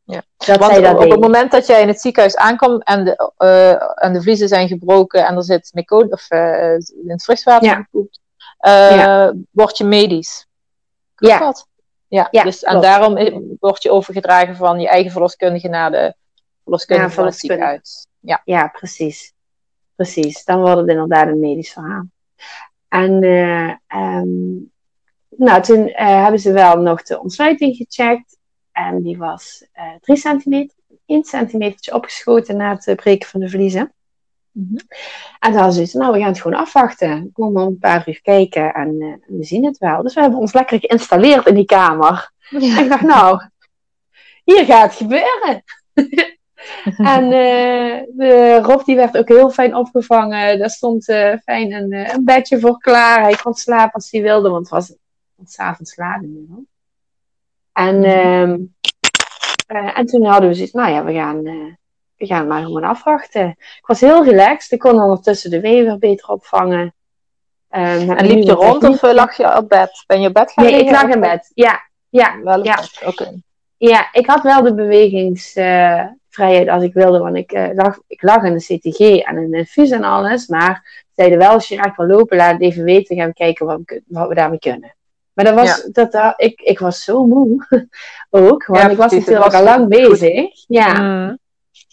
[0.03, 0.21] Ja.
[0.37, 4.03] Dat Want dat op, het moment dat jij in het ziekenhuis aankomt en de, uh,
[4.03, 7.75] en de vliezen zijn gebroken en er zit mecode of in het frischwater ja.
[7.75, 8.19] gepoept,
[8.59, 9.33] ja.
[9.51, 10.47] word je medisch.
[11.15, 11.39] Klopt ja.
[11.39, 11.67] Dat?
[12.07, 13.15] Ja, ja, dus, en daarom
[13.59, 16.15] word je overgedragen van je eigen verloskundige naar de
[16.67, 18.07] verloskundige ja, van het ziekenhuis.
[18.19, 18.41] Ja.
[18.45, 19.33] ja, precies.
[19.95, 20.43] Precies.
[20.43, 22.05] Dan wordt het inderdaad een medisch verhaal.
[22.87, 24.71] En uh, um,
[25.29, 28.37] nou, toen uh, hebben ze wel nog de ontsluiting gecheckt.
[28.71, 30.75] En die was uh, 3 centimeter.
[31.05, 33.93] 1 centimeter opgeschoten na het breken van de vliezen.
[34.51, 34.77] Mm -hmm.
[35.39, 37.29] En dan hadden ze nou, we gaan het gewoon afwachten.
[37.33, 40.03] Kom maar een paar uur kijken en we zien het wel.
[40.03, 42.31] Dus we hebben ons lekker geïnstalleerd in die kamer.
[42.49, 42.79] Ja.
[42.79, 43.41] Ik dacht, nou,
[44.43, 45.63] hier gaat het gebeuren.
[47.15, 50.59] en uh, de Rob die werd ook heel fijn opgevangen.
[50.59, 53.21] Daar stond uh, fijn een, uh, een, bedje voor klaar.
[53.21, 54.95] Hij kon slapen als hij wilde, want het was,
[55.45, 56.65] s'avonds laat inmiddels.
[57.73, 61.43] En, uh, en toen hadden we zoiets, nou ja, we gaan,
[62.15, 63.49] we gaan maar gewoon afwachten.
[63.57, 64.71] Ik was heel relaxed.
[64.71, 66.93] Ik kon ondertussen de wee weer beter opvangen.
[67.69, 70.03] en liep je rond of lag je op bed?
[70.07, 71.51] Ben je op bed gaan Nee, ik lag in bed.
[71.53, 72.41] Ja, ja.
[72.43, 72.79] Wel ja.
[73.05, 73.41] Oké.
[73.77, 75.53] Ja, ik had wel de bewegings
[76.37, 79.51] vrijheid als ik wilde, want ik, uh, lag, ik lag in de CTG en in
[79.51, 83.15] de en alles, maar zeiden wel, als je echt wil lopen, laat het even weten,
[83.15, 84.95] gaan we kijken wat we, wat we daarmee kunnen.
[85.33, 87.65] Maar dat was, dat, uh, ik, ik was zo moe
[88.29, 90.49] ook, want ik was natuurlijk al lang bezig.
[90.67, 91.01] Ja.
[91.01, 91.37] Mm.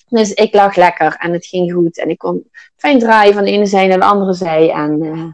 [0.09, 3.51] Dus ik lag lekker en het ging goed en ik kon fijn draaien van de
[3.51, 5.33] ene zij naar de andere zij en uh,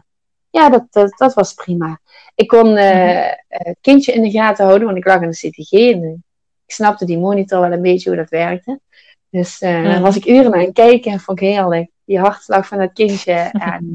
[0.49, 1.99] ja, dat, dat, dat, was prima.
[2.35, 5.71] Ik kon uh, het kindje in de gaten houden, want ik lag in de CTG
[5.71, 6.23] en
[6.65, 8.79] ik snapte die monitor wel een beetje hoe dat werkte.
[9.31, 11.89] Dus uh, was ik uren aan het kijken en vond ik heerlijk.
[12.05, 13.33] Die hartslag van dat kindje.
[13.73, 13.89] en,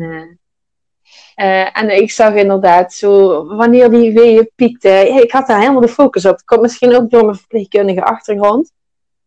[1.36, 5.08] uh, en ik zag inderdaad zo, wanneer die weeën piekte.
[5.22, 6.30] Ik had daar helemaal de focus op.
[6.30, 8.72] Dat komt misschien ook door mijn verpleegkundige achtergrond.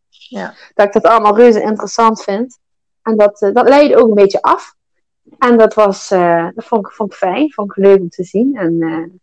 [0.09, 0.53] Ja.
[0.73, 2.59] Dat ik dat allemaal reuze interessant vind.
[3.01, 4.73] En dat, dat leidde ook een beetje af.
[5.37, 7.53] En dat, was, dat vond, ik, vond ik fijn.
[7.53, 8.55] Vond ik leuk om te zien.
[8.55, 9.21] En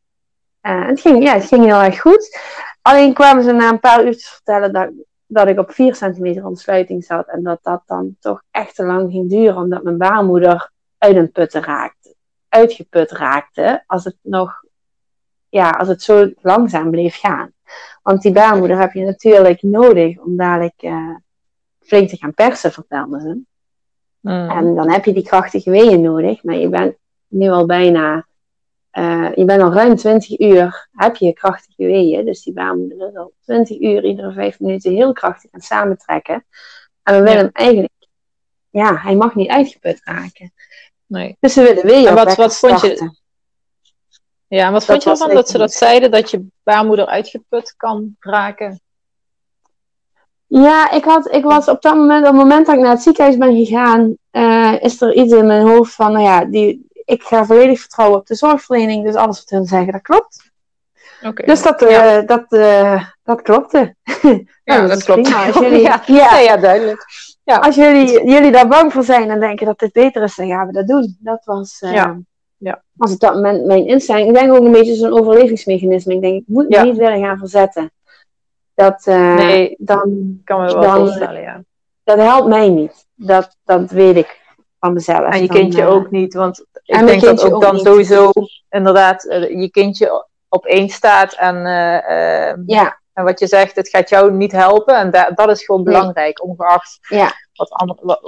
[0.61, 2.39] het, ging, ja, het ging heel erg goed.
[2.83, 4.91] Alleen kwamen ze na een paar uurtjes vertellen dat,
[5.27, 7.29] dat ik op 4 centimeter ontsluiting zat.
[7.29, 11.33] En dat dat dan toch echt te lang ging duren, omdat mijn baarmoeder uit een
[11.33, 12.15] putten raakte.
[12.49, 14.65] Uitgeput raakte, als het nog,
[15.49, 17.53] ja, als het zo langzaam bleef gaan.
[18.03, 21.15] Want die baarmoeder heb je natuurlijk nodig om dadelijk uh,
[21.81, 23.41] flink te gaan persen, vertelden ze.
[24.21, 24.51] Mm.
[24.51, 26.97] En dan heb je die krachtige weeën nodig, maar je bent
[27.29, 28.27] nu al bijna
[28.99, 32.25] uh, je bent al ruim 20 uur, heb je krachtige weeën.
[32.25, 36.45] Dus die baarmoeder is al 20 uur, iedere 5 minuten heel krachtig aan het samentrekken.
[37.03, 37.93] En we willen hem eigenlijk,
[38.71, 40.53] ja, hij mag niet uitgeput raken.
[41.07, 41.37] Nee.
[41.41, 43.11] Dus we willen weeën en wat, wat vond je?
[44.49, 48.17] Ja, en wat vond je ervan dat ze dat zeiden, dat je baarmoeder uitgeput kan
[48.21, 48.81] raken?
[50.47, 53.03] Ja, ik, had, ik was op dat moment, op het moment dat ik naar het
[53.03, 57.23] ziekenhuis ben gegaan, uh, is er iets in mijn hoofd van, nou ja, die, ik
[57.23, 60.51] ga volledig vertrouwen op de zorgverlening, dus alles wat hun zeggen, dat klopt.
[61.23, 61.47] Okay.
[61.47, 62.21] Dus dat, uh, ja.
[62.21, 63.95] dat, uh, dat klopte.
[64.65, 65.35] Ja, nou, dat, dat klopt.
[65.47, 66.03] Als jullie, ja.
[66.07, 66.39] Ja.
[66.39, 67.05] ja, duidelijk.
[67.45, 67.57] Ja.
[67.57, 70.67] Als jullie, jullie daar bang voor zijn en denken dat dit beter is, dan gaan
[70.67, 71.17] we dat doen.
[71.21, 72.19] Dat was, uh, ja.
[72.57, 72.83] Ja.
[72.93, 74.29] was op dat moment mijn instelling.
[74.29, 76.15] Ik denk ook een beetje zo'n overlevingsmechanisme.
[76.15, 77.91] Ik denk, ik moet me niet willen gaan verzetten.
[78.75, 81.63] Dat, nee, dan kan me wel dan, voorstellen, ja.
[82.05, 83.07] Dat helpt mij niet.
[83.15, 84.45] Dat, dat weet ik
[84.87, 85.35] van mezelf.
[85.35, 87.85] En je kindje ook niet, want ik denk dat ook, dan niet.
[87.85, 88.31] sowieso
[88.71, 93.01] inderdaad je kindje op één staat en, uh, ja.
[93.13, 94.97] en wat je zegt, het gaat jou niet helpen.
[94.97, 97.33] En da dat is gewoon belangrijk, ongeacht ja.
[97.55, 98.21] wat andere,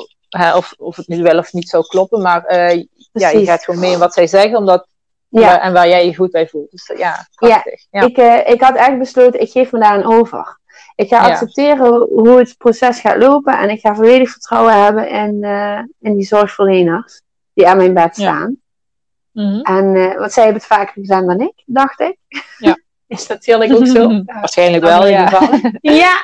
[0.57, 2.23] of, of het nu wel of niet zou kloppen.
[2.23, 4.87] Maar uh, ja, je gaat gewoon mee in wat zij zeggen, omdat,
[5.29, 5.61] ja.
[5.61, 6.71] en waar jij je goed bij voelt.
[6.71, 7.87] Dus ja, prachtig.
[7.90, 8.03] Ja.
[8.03, 10.58] Ik, uh, ik had eigenlijk besloten, ik geef me daar een over.
[10.98, 15.44] Ik ga accepteren hoe het proces gaat lopen en ik ga volledig vertrouwen hebben in,
[16.00, 17.20] in die zorgverleners
[17.54, 18.56] die aan mijn bed staan.
[19.32, 22.16] Mm En uh, want zij hebben het vaker gedaan dan ik, dacht ik.
[22.58, 22.78] Ja.
[23.06, 24.22] Is natuurlijk ook zo.
[24.24, 25.70] Waarschijnlijk wel in ieder geval.
[25.80, 26.14] ja.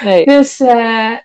[0.00, 0.26] Nee.
[0.26, 1.16] Dus, uh,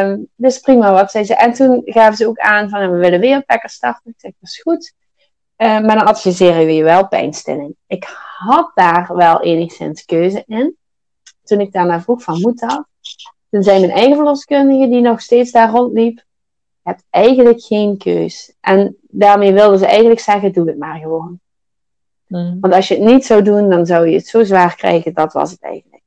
[0.00, 1.36] um, dus prima wat zei ze.
[1.36, 4.10] En toen gaven ze ook aan van we willen weer een starten.
[4.10, 4.94] Ik zeg dat is goed.
[5.56, 7.74] Uh, maar dan adviseren we je wel pijnstilling.
[7.86, 8.04] Ik
[8.38, 10.76] had daar wel enigszins keuze in.
[11.44, 12.84] Toen ik daarna vroeg van moet dat?
[13.50, 16.22] Toen zei mijn eigen verloskundige die nog steeds daar rondliep
[16.82, 18.54] hebt eigenlijk geen keus.
[18.60, 21.40] En daarmee wilden ze eigenlijk zeggen, doe het maar gewoon.
[22.26, 22.58] Mm.
[22.60, 25.14] Want als je het niet zou doen, dan zou je het zo zwaar krijgen.
[25.14, 26.02] Dat was het eigenlijk.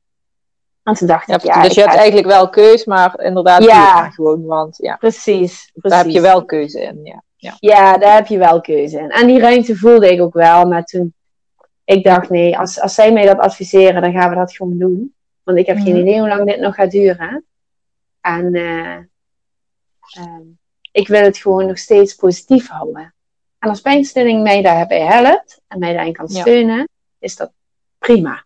[0.82, 1.62] En toen dacht ik, ja...
[1.62, 4.44] Dus je hebt eigenlijk wel keus, maar inderdaad ja, doe het maar gewoon.
[4.44, 5.72] Want ja, precies, precies.
[5.74, 7.22] Daar heb je wel keuze in, ja.
[7.36, 7.56] ja.
[7.58, 9.10] Ja, daar heb je wel keuze in.
[9.10, 10.66] En die ruimte voelde ik ook wel.
[10.66, 11.14] Maar toen,
[11.84, 15.14] ik dacht, nee, als, als zij mij dat adviseren, dan gaan we dat gewoon doen.
[15.46, 16.00] Want ik heb geen mhm.
[16.00, 17.44] idee hoe lang dit nog gaat duren.
[18.20, 18.54] En...
[18.54, 18.98] Uh,
[20.92, 23.14] ik wil het gewoon nog steeds positief houden.
[23.58, 27.52] En als pijnstilling mij daarbij helpt en mij daarin kan steunen, is dat
[27.98, 28.44] prima.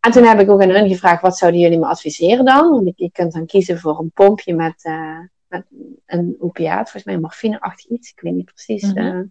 [0.00, 2.70] En toen heb ik ook aan hun gevraagd, wat zouden jullie me adviseren dan?
[2.70, 5.66] Want je kunt dan kiezen voor een pompje met, uh, met
[6.06, 8.10] een opiaat, volgens mij morfineachtig iets.
[8.10, 9.16] Ik weet niet precies mm -hmm.
[9.16, 9.24] uh,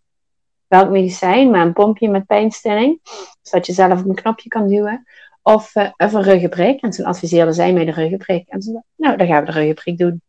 [0.68, 3.00] welk medicijn, maar een pompje met pijnstilling.
[3.42, 5.08] Zodat je zelf op een knopje kan duwen.
[5.42, 6.82] Of, uh, of een ruggenprik.
[6.82, 8.48] En toen adviseerden zij mij de ruggenprik.
[8.48, 10.22] En toen nou, dan gaan we de ruggenprik doen.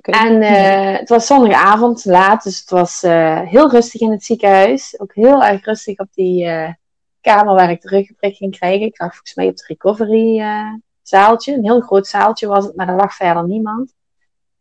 [0.00, 5.00] En uh, het was zondagavond, laat, dus het was uh, heel rustig in het ziekenhuis.
[5.00, 6.48] Ook heel erg rustig op die
[7.20, 8.86] kamer waar ik de ruggenprik ging krijgen.
[8.86, 10.42] Ik lag volgens mij op het recovery
[11.02, 11.54] zaaltje.
[11.54, 13.94] Een heel groot zaaltje was het, maar er lag verder niemand.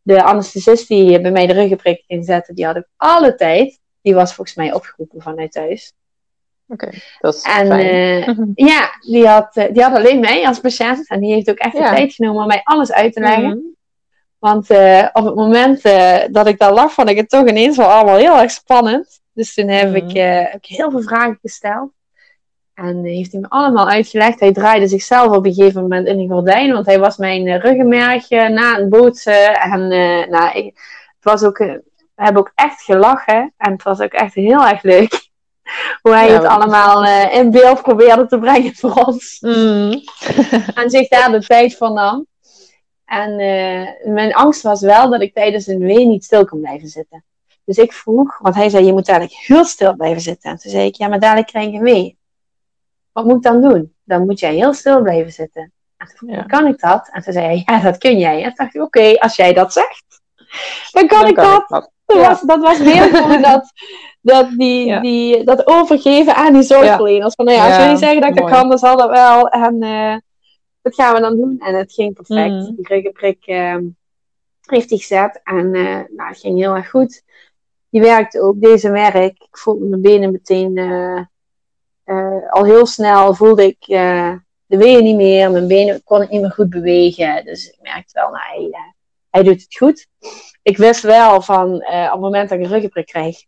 [0.01, 3.79] De anesthesist die bij mij de ruggenprik ging zetten, die had ik alle tijd.
[4.01, 5.93] Die was volgens mij opgeroepen vanuit thuis.
[6.67, 8.51] Oké, dat is en, fijn.
[8.55, 11.09] ja, die had, die had alleen mij als patiënt.
[11.09, 13.47] En die heeft ook echt de tijd genomen om mij alles uit te leggen.
[13.47, 13.57] Mhm.
[14.39, 15.81] Want uh, op het moment
[16.33, 19.21] dat ik daar lag, vond ik het toch ineens wel allemaal heel erg spannend.
[19.33, 19.95] Dus toen heb, mm.
[19.95, 21.91] ik, heb ik heel veel vragen gesteld.
[22.73, 24.39] En heeft hij me allemaal uitgelegd.
[24.39, 26.73] Hij draaide zichzelf op een gegeven moment in een gordijn.
[26.73, 29.53] Want hij was mijn ruggenmerk na een bootsen.
[29.53, 29.87] En
[30.29, 30.65] nou, ik,
[31.15, 31.81] het was ook, we
[32.15, 33.53] hebben ook echt gelachen.
[33.57, 35.24] En het was ook echt heel erg leuk.
[36.01, 39.37] Hoe hij ja, het allemaal in beeld probeerde te brengen voor ons.
[39.39, 39.91] Mm.
[40.81, 42.27] en zich daar de tijd van nam.
[43.05, 46.87] En uh, mijn angst was wel dat ik tijdens een wee niet stil kon blijven
[46.87, 47.23] zitten.
[47.65, 50.51] Dus ik vroeg, want hij zei, je moet dadelijk heel stil blijven zitten.
[50.51, 52.17] En toen zei ik, ja, maar dadelijk krijg ik een wee.
[53.11, 53.93] Wat moet ik dan doen?
[54.03, 55.73] Dan moet jij heel stil blijven zitten.
[55.97, 57.09] En toen vroeg kan ik dat?
[57.11, 58.37] En toen zei hij, ja, dat kun jij.
[58.37, 60.21] En toen dacht ik, oké, als jij dat zegt,
[60.91, 61.69] dan kan, ik, dat.
[61.69, 61.91] dat.
[62.05, 63.71] was, dat was meer gewoon dat,
[64.25, 67.35] dat, die, die, dat overgeven aan die zorgverleners.
[67.35, 69.47] Van, nou ja, als jullie zeggen dat ik dat kan, dan zal dat wel.
[69.47, 69.83] En...
[69.83, 70.15] Uh,
[70.81, 71.59] dat gaan we dan doen.
[71.59, 72.53] En het ging perfect.
[72.53, 72.75] Mm.
[72.75, 73.77] Die ruggenprik uh,
[74.61, 75.41] heeft hij gezet.
[75.43, 77.23] En uh, nou, het ging heel erg goed.
[77.89, 79.43] Die werkte ook, deze werk.
[79.43, 80.77] Ik voelde mijn benen meteen...
[80.77, 81.21] Uh,
[82.49, 83.85] al heel snel voelde ik
[84.65, 85.51] de weeën niet meer.
[85.51, 87.45] Mijn benen kon ik niet meer goed bewegen.
[87.45, 88.69] Dus ik merkte wel, nou, hij,
[89.29, 90.07] hij doet het goed.
[90.61, 93.45] Ik wist wel van, op het moment dat ik een ruggenprik krijg...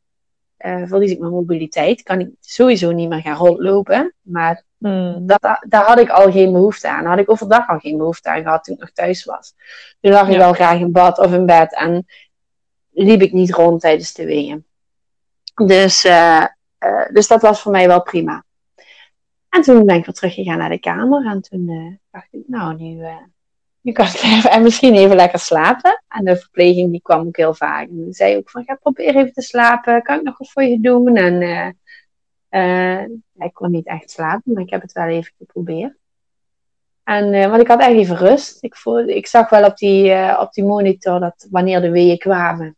[0.58, 2.04] verlies ik mijn mobiliteit.
[2.04, 4.14] Kan ik sowieso niet meer gaan rondlopen.
[4.22, 5.28] Maar Hmm.
[5.28, 7.02] Dat, daar had ik al geen behoefte aan.
[7.02, 9.54] Daar had ik overdag al geen behoefte aan gehad toen ik nog thuis was.
[10.02, 12.06] Toen lag ik wel graag in bad of in bed en
[12.92, 14.66] liep ik niet rond tijdens de weeën.
[15.66, 16.46] Dus, uh,
[16.80, 18.44] uh, dus dat was voor mij wel prima.
[19.50, 23.06] En toen ben ik weer teruggegaan naar de kamer en toen dacht ik, nou, nu,
[23.88, 26.04] nu kan even, en misschien even lekker slapen.
[26.08, 27.90] En de verpleging die kwam ook heel vaak.
[27.90, 30.80] En zei ook van, ga probeer even te slapen, kan ik nog wat voor je
[30.82, 31.16] doen?
[31.16, 31.42] En
[32.50, 35.96] uh, ik kon niet echt slapen, maar ik heb het wel even geprobeerd.
[37.04, 38.64] En, uh, want ik had echt even rust.
[38.64, 42.76] Ik, voelde, ik zag wel op die, op die monitor dat wanneer de weeën kwamen.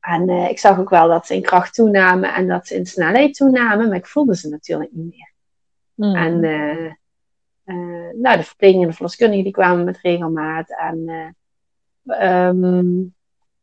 [0.00, 3.34] En ik zag ook wel dat ze in kracht toenamen en dat ze in snelheid
[3.34, 3.88] toenamen.
[3.88, 5.32] Maar ik voelde ze natuurlijk niet meer.
[5.94, 6.14] Mm.
[6.14, 6.44] En
[8.14, 10.70] nou, de verpleging en de verloskundigen die kwamen met regelmaat.
[10.78, 11.34] En
[12.04, 13.14] um,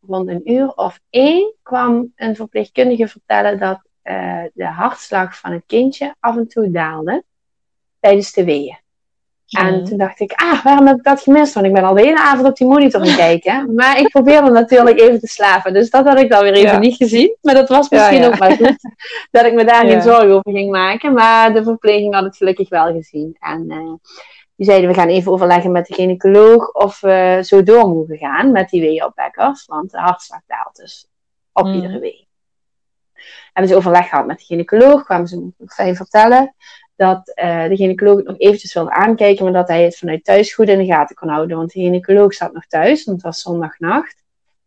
[0.02, 3.82] rond een uur of één kwam een verpleegkundige vertellen dat
[4.54, 7.24] de hartslag van het kindje af en toe daalde
[8.00, 8.78] tijdens de weeën.
[9.48, 11.54] En toen dacht ik, ah, waarom heb ik dat gemist?
[11.54, 13.66] Want ik ben al de hele avond op die monitor gaan kijken.
[13.76, 15.74] Maar ik probeerde natuurlijk even te slapen.
[15.74, 17.36] Dus dat had ik dan weer even niet gezien.
[17.42, 18.76] Maar dat was misschien ook maar goed.
[19.32, 21.14] Dat ik me daar geen zorgen over ging maken.
[21.14, 23.38] Maar de verpleging had het gelukkig wel gezien.
[23.40, 23.94] En uh,
[24.56, 28.52] die zeiden, we gaan even overleggen met de gynaecoloog of we zo door mogen gaan
[28.52, 29.66] met die weeopwekkers.
[29.66, 31.08] Want de hartslag daalt dus
[31.52, 31.74] op mm.
[31.74, 32.28] iedere wee.
[33.54, 35.04] Hebben ze overleg gehad met de gynaecoloog.
[35.04, 36.56] Kwamen ze me fijn vertellen
[36.98, 40.54] dat uh, de gynaecoloog het nog eventjes wilde aankijken, maar dat hij het vanuit thuis
[40.54, 41.58] goed in de gaten kon houden.
[41.58, 44.24] Want de gynaecoloog zat nog thuis, want het was zondagnacht.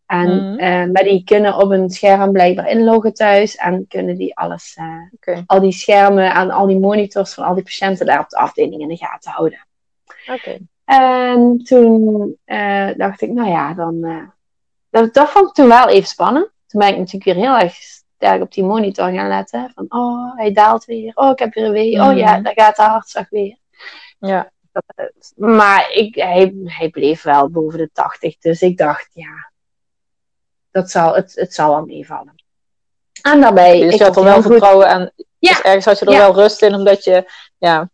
[0.06, 0.60] En mm.
[0.60, 4.86] uh, maar die kunnen op een scherm blijkbaar inloggen thuis en kunnen die alles, uh,
[5.14, 5.42] okay.
[5.46, 8.80] al die schermen en al die monitors van al die patiënten daar op de afdeling
[8.82, 9.66] in de gaten houden.
[10.32, 10.58] Oké.
[10.84, 12.36] En toen
[12.96, 14.00] dacht ik, nou ja, dan.
[14.90, 16.50] dat, dat vond ik toen wel even spannend.
[16.66, 17.74] Toen ben ik natuurlijk weer heel erg
[18.20, 19.72] sterk op die monitor gaan letten.
[19.74, 21.12] Van, oh, hij daalt weer.
[21.14, 22.00] Oh, ik heb weer een wee.
[22.00, 22.42] Oh ja, mm.
[22.42, 23.56] daar gaat de hartslag weer.
[24.18, 24.50] Ja.
[25.36, 28.38] maar ik, hij, hij bleef wel boven de 80.
[28.38, 29.50] Dus ik dacht, ja,
[30.70, 32.34] dat zal, het, het zal wel meevallen.
[33.22, 33.80] En daarbij...
[33.80, 35.50] Dus je had er wel vertrouwen en ja.
[35.50, 37.30] Dus ergens had je er wel rust in, omdat je...
[37.58, 37.90] Ja,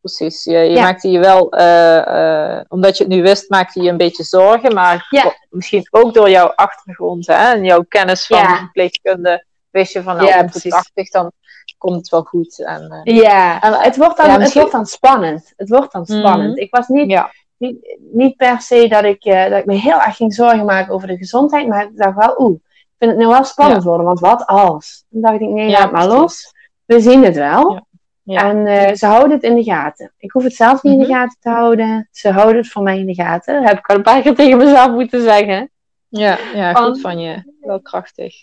[0.00, 0.44] precies.
[0.44, 3.96] Je, je maakte je wel, uh, uh, omdat je het nu wist, maakte je een
[3.96, 4.74] beetje zorgen.
[4.74, 5.08] Maar
[5.50, 10.28] misschien ook door jouw achtergrond hè, en jouw kennis van verpleegkunde wist je van nou,
[10.28, 11.32] ja, 80, dan
[11.78, 12.64] komt het wel goed.
[12.64, 15.52] En, uh, ja, en, het, wordt dan, ja, het wordt dan spannend.
[15.56, 16.50] Het wordt dan spannend.
[16.50, 16.62] Mm.
[16.62, 17.30] Ik was niet, ja.
[17.56, 20.94] niet, niet per se dat ik, uh, dat ik me heel erg ging zorgen maken
[20.94, 24.06] over de gezondheid, maar ik dacht wel, oeh, ik vind het nu wel spannend worden,
[24.06, 25.04] want wat als?
[25.08, 26.52] Dan dacht ik, nee, laat maar los.
[26.84, 27.86] We zien het wel.
[28.24, 30.12] En uh, ze houden het in de gaten.
[30.18, 31.14] Ik hoef het zelf niet in de mhm.
[31.14, 32.08] gaten te houden.
[32.10, 33.54] Ze houden het voor mij in de gaten.
[33.54, 35.70] Dat heb ik al een paar keer tegen mezelf moeten zeggen.
[36.08, 37.56] Ja, ja goed van je.
[37.60, 38.34] Wel krachtig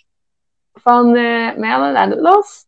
[0.81, 2.65] van uh, Merle, laat het los.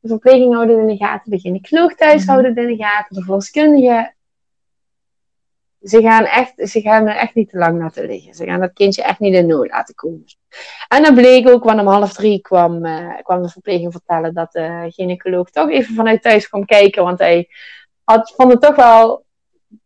[0.00, 2.30] De verpleging houden in de gaten, de gynaecoloog thuis mhm.
[2.30, 4.14] houden in de gaten, de verloskundige.
[5.82, 8.34] Ze gaan, echt, ze gaan er echt niet te lang laten liggen.
[8.34, 10.24] Ze gaan dat kindje echt niet in nood laten komen.
[10.88, 14.52] En dan bleek ook, want om half drie kwam, uh, kwam de verpleging vertellen dat
[14.52, 17.04] de gynaecoloog toch even vanuit thuis kwam kijken.
[17.04, 17.48] Want hij
[18.04, 19.24] had, vond het toch wel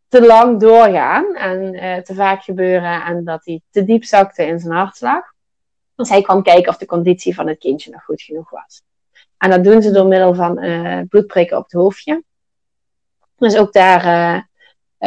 [0.08, 3.02] te lang doorgaan en uh, te vaak gebeuren.
[3.02, 5.33] En dat hij te diep zakte in zijn hartslag.
[5.96, 8.82] Dus hij kwam kijken of de conditie van het kindje nog goed genoeg was.
[9.38, 12.22] En dat doen ze door middel van uh, bloedprikken op het hoofdje.
[13.38, 14.40] Dus ook daar uh,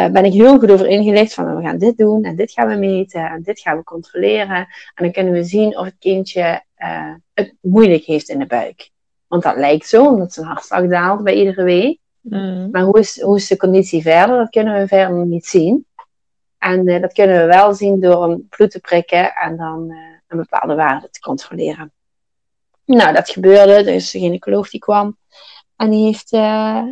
[0.03, 2.67] uh, ben ik heel goed over ingelicht van we gaan dit doen en dit gaan
[2.67, 4.55] we meten en dit gaan we controleren.
[4.55, 6.65] En dan kunnen we zien of het kindje
[7.33, 8.89] het moeilijk heeft in de buik.
[9.27, 11.99] Want dat lijkt zo, omdat zijn hartslag daalt bij iedere wee.
[12.21, 12.67] Mm.
[12.71, 14.37] Maar hoe is, hoe is de conditie verder?
[14.37, 15.85] Dat kunnen we verder niet zien.
[16.57, 19.93] En dat kunnen we wel zien door een bloed te prikken en dan
[20.27, 21.91] een bepaalde waarde te controleren.
[22.85, 23.83] Nou, dat gebeurde.
[23.83, 25.17] Dus de gynaecoloog die kwam
[25.75, 26.83] en die heeft, uh,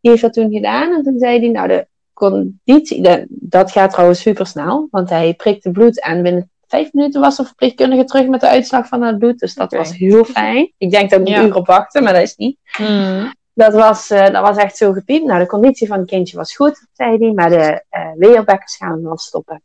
[0.00, 0.92] die heeft dat toen gedaan.
[0.92, 5.70] En toen zei hij, nou, de conditie, dat gaat trouwens super snel, want hij prikte
[5.70, 9.38] bloed en binnen vijf minuten was de verpleegkundige terug met de uitslag van het bloed.
[9.38, 10.72] Dus dat was heel fijn.
[10.78, 12.58] Ik denk dat ik een uur op wachten, maar dat is niet.
[12.64, 13.34] Hmm.
[13.54, 15.24] Dat, was, uh, dat was echt zo gepiept.
[15.24, 19.02] Nou, de conditie van het kindje was goed, zei hij, maar de uh, weerbekkers gaan
[19.02, 19.62] wel stoppen.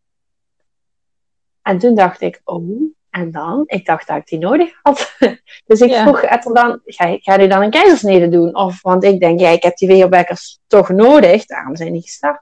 [1.62, 3.64] En toen dacht ik, oh, en dan?
[3.66, 5.16] Ik dacht dat ik die nodig had.
[5.68, 8.56] dus ik vroeg vroeg dan, ga, ga je dan een keizersnede doen?
[8.56, 12.42] Of, want ik denk, ja, ik heb die weerbekkers toch nodig, daarom zijn die gestart.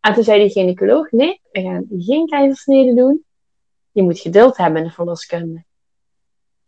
[0.00, 3.24] En toen zei de gynaecoloog, nee, we gaan geen keizersnede doen.
[3.92, 5.64] Je moet geduld hebben in de verloskunde.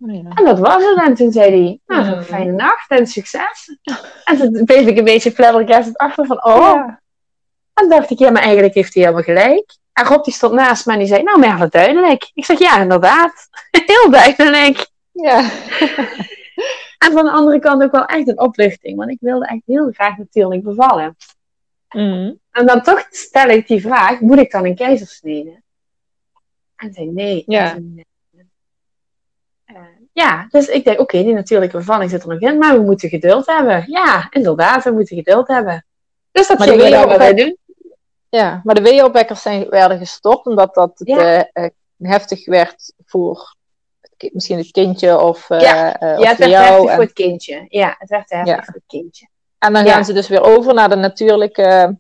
[0.01, 0.31] Oh ja.
[0.35, 1.07] En dat was het.
[1.07, 3.79] En toen zei hij, nou, een fijne nacht en succes.
[4.25, 6.89] En toen bleef ik een beetje flabbergasted achter van, oh.
[7.75, 9.77] En dacht ik, ja, maar eigenlijk heeft hij helemaal gelijk.
[9.99, 12.31] En Rob die stond naast me en die zei, nou Merle, duidelijk.
[12.35, 13.49] Ik zeg, ja, inderdaad.
[13.87, 14.91] Heel duidelijk.
[15.13, 15.39] Ja.
[17.05, 18.97] en van de andere kant ook wel echt een opluchting.
[18.97, 21.17] Want ik wilde echt heel graag natuurlijk bevallen.
[21.89, 22.39] Mm.
[22.51, 25.63] En dan toch stel ik die vraag, moet ik dan een keizersnede?
[26.77, 27.43] En zei, nee.
[27.47, 27.79] Ja.
[29.67, 29.77] Uh,
[30.13, 33.09] ja, dus ik denk, oké, die natuurlijke bevalling zit er nog in, maar we moeten
[33.09, 33.85] geduld hebben.
[33.87, 35.87] Ja, inderdaad, we moeten geduld hebben.
[36.33, 37.57] Dus dat maar we wat wij doen.
[38.29, 41.41] Ja, maar de weeopwekkers zijn, werden gestopt omdat dat uh,
[41.99, 43.55] heftig werd voor
[44.33, 46.03] misschien het kindje of uh, ja.
[46.03, 46.95] Uh, ja, het werd heftig en...
[46.95, 47.67] voor het kindje.
[47.69, 49.29] Ja, het werd heftig voor het kindje.
[49.59, 51.99] En dan gaan ze dus weer over naar de natuurlijke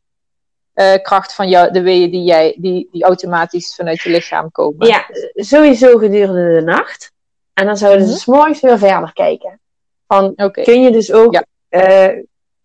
[0.73, 4.87] eh, kracht van jou, de weeën die, jij, die, die automatisch vanuit je lichaam komen?
[4.87, 7.13] Ja, sowieso gedurende de nacht.
[7.55, 8.19] En dan zouden ze Mhm.
[8.21, 9.61] s morgens weer verder kijken.
[10.07, 10.63] Van, Oké.
[10.63, 11.45] kun je dus ook, Ja.
[11.69, 12.23] eh,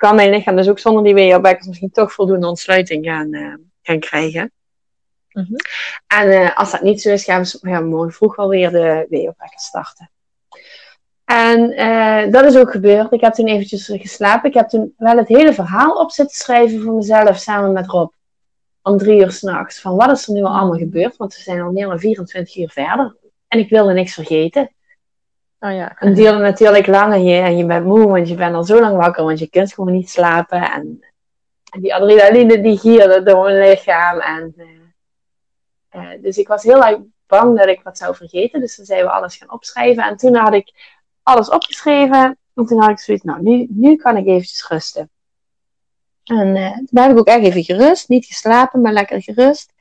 [0.08, 3.99] kan mijn lichaam dus ook zonder die weeënopwekkers misschien toch voldoende ontsluiting gaan, eh, gaan
[3.99, 4.51] krijgen.
[5.32, 5.54] Mhm.
[6.08, 8.47] En eh, als dat niet zo is, gaan we, s- gaan we morgen vroeg wel
[8.49, 10.10] weer de weeënopwekkers starten.
[11.26, 13.12] En eh, dat is ook gebeurd.
[13.12, 14.49] Ik heb toen eventjes geslapen.
[14.49, 18.12] Ik heb toen wel het hele verhaal op zitten schrijven voor mezelf samen met Rob.
[18.82, 19.80] Om drie uur s'nachts.
[19.82, 21.18] Van wat is er nu al allemaal gebeurd?
[21.18, 23.16] Want we zijn al meer dan 24 uur verder.
[23.47, 24.72] En ik wilde niks vergeten.
[25.64, 25.91] Oh ja.
[25.95, 28.80] Het duurde natuurlijk lang en je, en je bent moe, want je bent al zo
[28.80, 30.72] lang wakker, want je kunt gewoon niet slapen.
[30.72, 31.03] En,
[31.72, 34.20] en die adrenaline die gierde door mijn lichaam.
[34.20, 38.59] En, eh, eh, dus ik was heel erg bang dat ik wat zou vergeten.
[38.59, 40.03] Dus toen zijn we alles gaan opschrijven.
[40.03, 42.38] En toen had ik alles opgeschreven.
[42.53, 45.09] En toen had ik zoiets, nou, nu, nu kan ik eventjes rusten.
[46.24, 48.09] En eh, toen heb ik ook echt even gerust.
[48.09, 49.74] Niet geslapen, maar lekker gerust.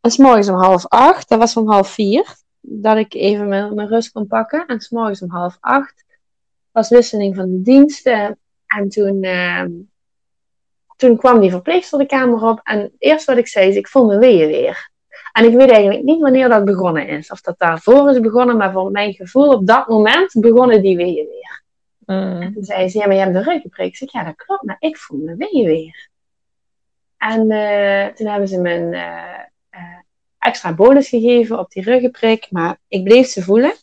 [0.00, 3.88] En s'morgens om half acht, dat was om half vier, dat ik even mijn, mijn
[3.88, 4.66] rust kon pakken.
[4.66, 6.04] En s'morgens om half acht
[6.70, 8.38] was wisseling van de diensten.
[8.66, 9.64] En toen, eh,
[10.96, 12.60] toen kwam die verpleegster de kamer op.
[12.62, 14.90] En het eerste wat ik zei is, ik voel mijn weeën weer.
[15.32, 17.30] En ik weet eigenlijk niet wanneer dat begonnen is.
[17.30, 21.26] Of dat daarvoor is begonnen, maar voor mijn gevoel op dat moment begonnen die weeën
[21.26, 21.62] weer.
[22.06, 22.52] Mm.
[22.54, 23.86] Toen zei ze, ja, maar je hebt de ruggenprik.
[23.86, 26.08] Ik zeg, ja, dat klopt, maar ik voel mijn weeën weer.
[27.20, 29.40] En eh, toen hebben ze een eh, eh,
[30.40, 33.74] extra bolus gegeven op die ruggenprik, maar ik bleef ze voelen.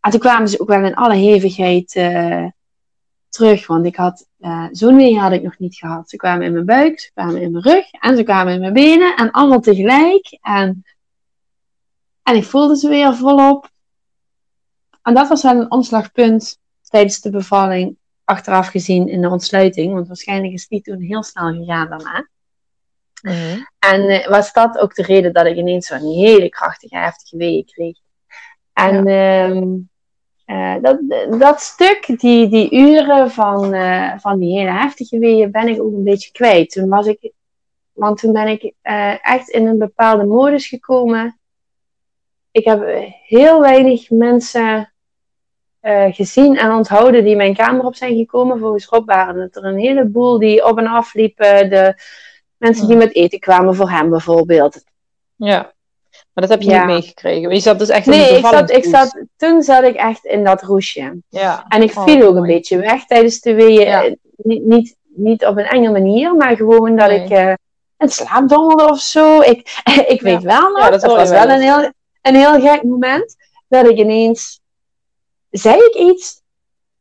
[0.00, 2.46] En toen kwamen ze ook wel in alle hevigheid eh,
[3.28, 6.10] terug, want ik had eh, zo'n wee had ik nog niet gehad.
[6.10, 8.72] Ze kwamen in mijn buik, ze kwamen in mijn rug en ze kwamen in mijn
[8.72, 10.38] benen en allemaal tegelijk.
[10.40, 10.84] En,
[12.22, 13.70] en ik voelde ze weer volop.
[15.02, 20.06] En dat was wel een omslagpunt tijdens de bevalling, achteraf gezien in de ontsluiting, want
[20.06, 22.28] waarschijnlijk is die toen heel snel gegaan daarna.
[23.22, 23.68] Mm.
[23.78, 27.64] En eh, was dat ook de reden dat ik ineens zo'n hele krachtige, heftige weeën
[27.64, 27.96] kreeg.
[28.72, 29.74] En ehm,
[30.44, 30.98] eh, dat,
[31.40, 35.92] dat stuk, die, die uren van, eh, van die hele heftige weeën, ben ik ook
[35.92, 36.70] een beetje kwijt.
[36.70, 37.32] Toen was ik,
[37.92, 38.72] want toen ben ik
[39.22, 41.38] echt in een bepaalde modus gekomen.
[42.50, 42.82] Ik heb
[43.26, 44.92] heel weinig mensen
[46.10, 48.58] gezien en onthouden die mijn kamer op zijn gekomen.
[48.58, 51.70] Volgens Rob waren het er een heleboel die op en af liepen.
[51.70, 51.94] De
[52.58, 54.82] mensen die met eten kwamen voor hem bijvoorbeeld.
[55.36, 55.72] Ja.
[56.32, 56.84] Maar dat heb je Ja.
[56.84, 57.50] niet meegekregen.
[57.54, 60.24] Je zat dus echt in Nee, de ik zat, ik zat, toen zat ik echt
[60.24, 61.18] in dat roesje.
[61.28, 61.64] Ja.
[61.68, 63.86] En ik Oh, viel ook een beetje weg tijdens de weeën.
[63.86, 64.04] Ja.
[64.04, 67.24] Eh, Niet, niet, niet op een enge manier, maar gewoon dat Nee.
[67.24, 67.52] ik eh
[67.98, 69.40] in slaap of zo.
[69.40, 69.80] Ik,
[70.14, 71.92] ik weet wel nog, Ja, dat dat, was wel wel een heel,
[72.22, 73.36] een heel gek moment,
[73.68, 74.60] dat ik ineens,
[75.50, 76.40] zei ik iets,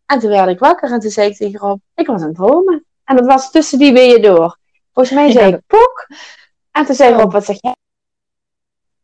[0.05, 2.35] en toen werd ik wakker en toen zei ik tegen Rob, ik was aan het
[2.35, 2.85] dromen.
[3.03, 4.57] En dat was tussen die weeën door.
[4.97, 6.07] Volgens mij zei ik pok,
[6.71, 7.13] en toen zei.
[7.13, 7.75] Rob, wat zeg jij?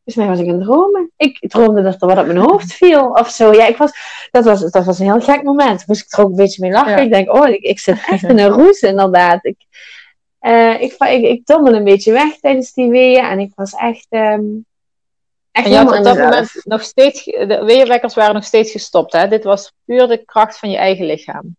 [0.03, 1.11] Volgens mij was ik aan het dromen.
[1.17, 3.51] Ik droomde dat er wat op mijn hoofd viel of zo.
[3.51, 3.91] Ja, ik was,
[4.31, 5.87] dat, was, dat was een heel gek moment.
[5.87, 6.91] Moest ik er ook een beetje mee lachen.
[6.91, 6.97] Ja.
[6.97, 9.45] Ik denk, oh, ik, ik zit echt in een roes inderdaad.
[9.45, 9.57] Ik,
[10.39, 13.23] eh, ik, ik, ik een beetje weg tijdens die weeën.
[13.23, 14.43] En ik was echt, ehm
[15.51, 18.71] echt En je had op in dat moment nog steeds, de weeënwekkers waren nog steeds
[18.71, 19.13] gestopt.
[19.13, 19.27] Hè?
[19.27, 21.55] Dit was puur de kracht van je eigen lichaam.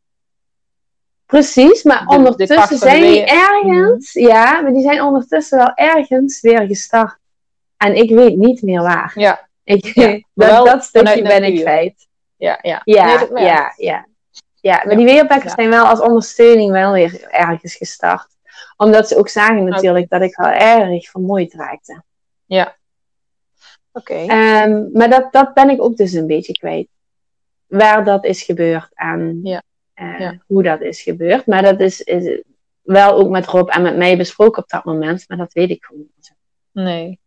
[1.26, 6.40] Precies, maar De- de ondertussen zijn die ergens, ja, maar die zijn ondertussen wel ergens
[6.40, 7.18] weer gestart.
[7.76, 9.12] En ik weet niet meer waar.
[9.14, 12.06] Ja, Ik, Ja, dat, dat stukje ben ik kwijt.
[12.36, 12.80] ja, ja.
[12.84, 14.06] Ja, Nee, ja, ja.
[14.60, 14.96] Ja, maar Ja.
[14.96, 15.54] die weerpekkers Ja.
[15.54, 18.26] zijn wel als ondersteuning wel weer ergens gestart.
[18.76, 22.02] Omdat ze ook zagen natuurlijk dat ik wel erg vermoeid raakte.
[23.92, 24.14] Oké.
[24.14, 26.88] Ehm, maar dat, dat ben ik ook dus een beetje kwijt.
[27.66, 29.62] Waar dat is gebeurd en Ja.
[29.94, 30.38] Eh, Ja.
[30.46, 31.46] hoe dat is gebeurd.
[31.46, 32.42] Maar dat is, is
[32.82, 35.24] wel ook met Rob en met mij besproken op dat moment.
[35.28, 36.34] Maar dat weet ik gewoon niet.
[36.72, 37.18] Nee.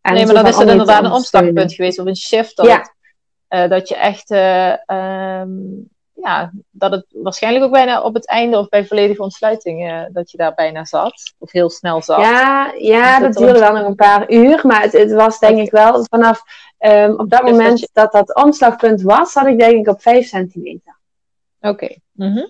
[0.00, 2.56] En nee, maar is dan om je te inderdaad een omslagpunt geweest of een shift.
[2.56, 2.76] Dat, Ja.
[2.78, 2.92] het,
[3.48, 5.50] eh, dat je echt, eh, ehm,
[6.12, 10.36] ja, dat het waarschijnlijk ook bijna op het einde of bij volledige ontsluiting, dat je
[10.36, 11.34] daar bijna zat.
[11.38, 12.20] Of heel snel zat.
[12.20, 14.60] Ja, ja Is dat dat duurde dan- wel nog een paar uur.
[14.66, 16.42] Maar het, het was denk ik wel vanaf
[16.78, 20.93] ehm, op dat moment dat dat omslagpunt was, zat ik denk ik op 5 centimeter.
[21.68, 21.96] Oké.
[22.12, 22.46] Mhm.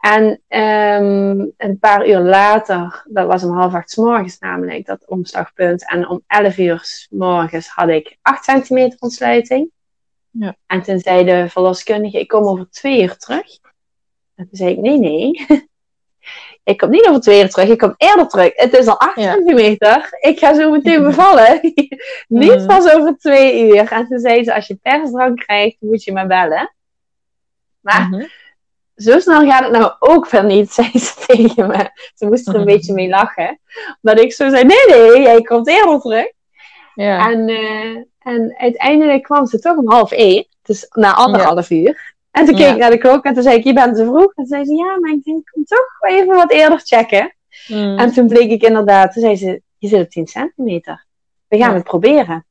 [0.00, 5.06] En ehm, een paar uur later, dat was om half acht 's morgens namelijk, dat
[5.06, 5.90] omslagpunt.
[5.90, 9.70] En om 11 uur 's morgens had ik 8 centimeter ontsluiting.
[10.30, 10.56] Ja.
[10.66, 13.46] En toen zei de verloskundige, ik kom over twee uur terug.
[14.34, 15.46] En toen zei ik, nee, nee.
[16.64, 18.50] ik kom niet over twee uur terug, ik kom eerder terug.
[18.54, 19.32] Het is al 8 Ja.
[19.32, 20.16] centimeter.
[20.20, 21.60] Ik ga zo meteen bevallen.
[22.28, 22.66] niet Mhm.
[22.66, 23.92] pas over twee uur.
[23.92, 26.73] En toen zei ze, als je persdrank krijgt, moet je me bellen.
[27.84, 28.24] Maar Mhm.
[28.96, 31.90] zo snel gaat het nou ook weer niet, zei ze tegen me.
[32.14, 33.60] Ze moest er een beetje mee lachen.
[34.00, 36.26] Dat ik zo zei, nee, nee, jij komt eerder terug.
[36.94, 37.30] Ja.
[37.30, 40.46] En, eh, en uiteindelijk kwam ze toch om half één.
[40.62, 42.14] Dus na anderhalf uur.
[42.30, 42.72] En toen keek Ja.
[42.72, 44.24] ik naar de klok en toen zei ik, je bent te vroeg.
[44.24, 47.34] En toen zei ze, ja, maar ik denk, kom toch even wat eerder checken.
[47.68, 47.98] Mm.
[47.98, 51.04] En toen bleek ik inderdaad, toen zei ze, je zit op 10 centimeter.
[51.48, 51.74] We gaan Ja.
[51.74, 52.46] het proberen.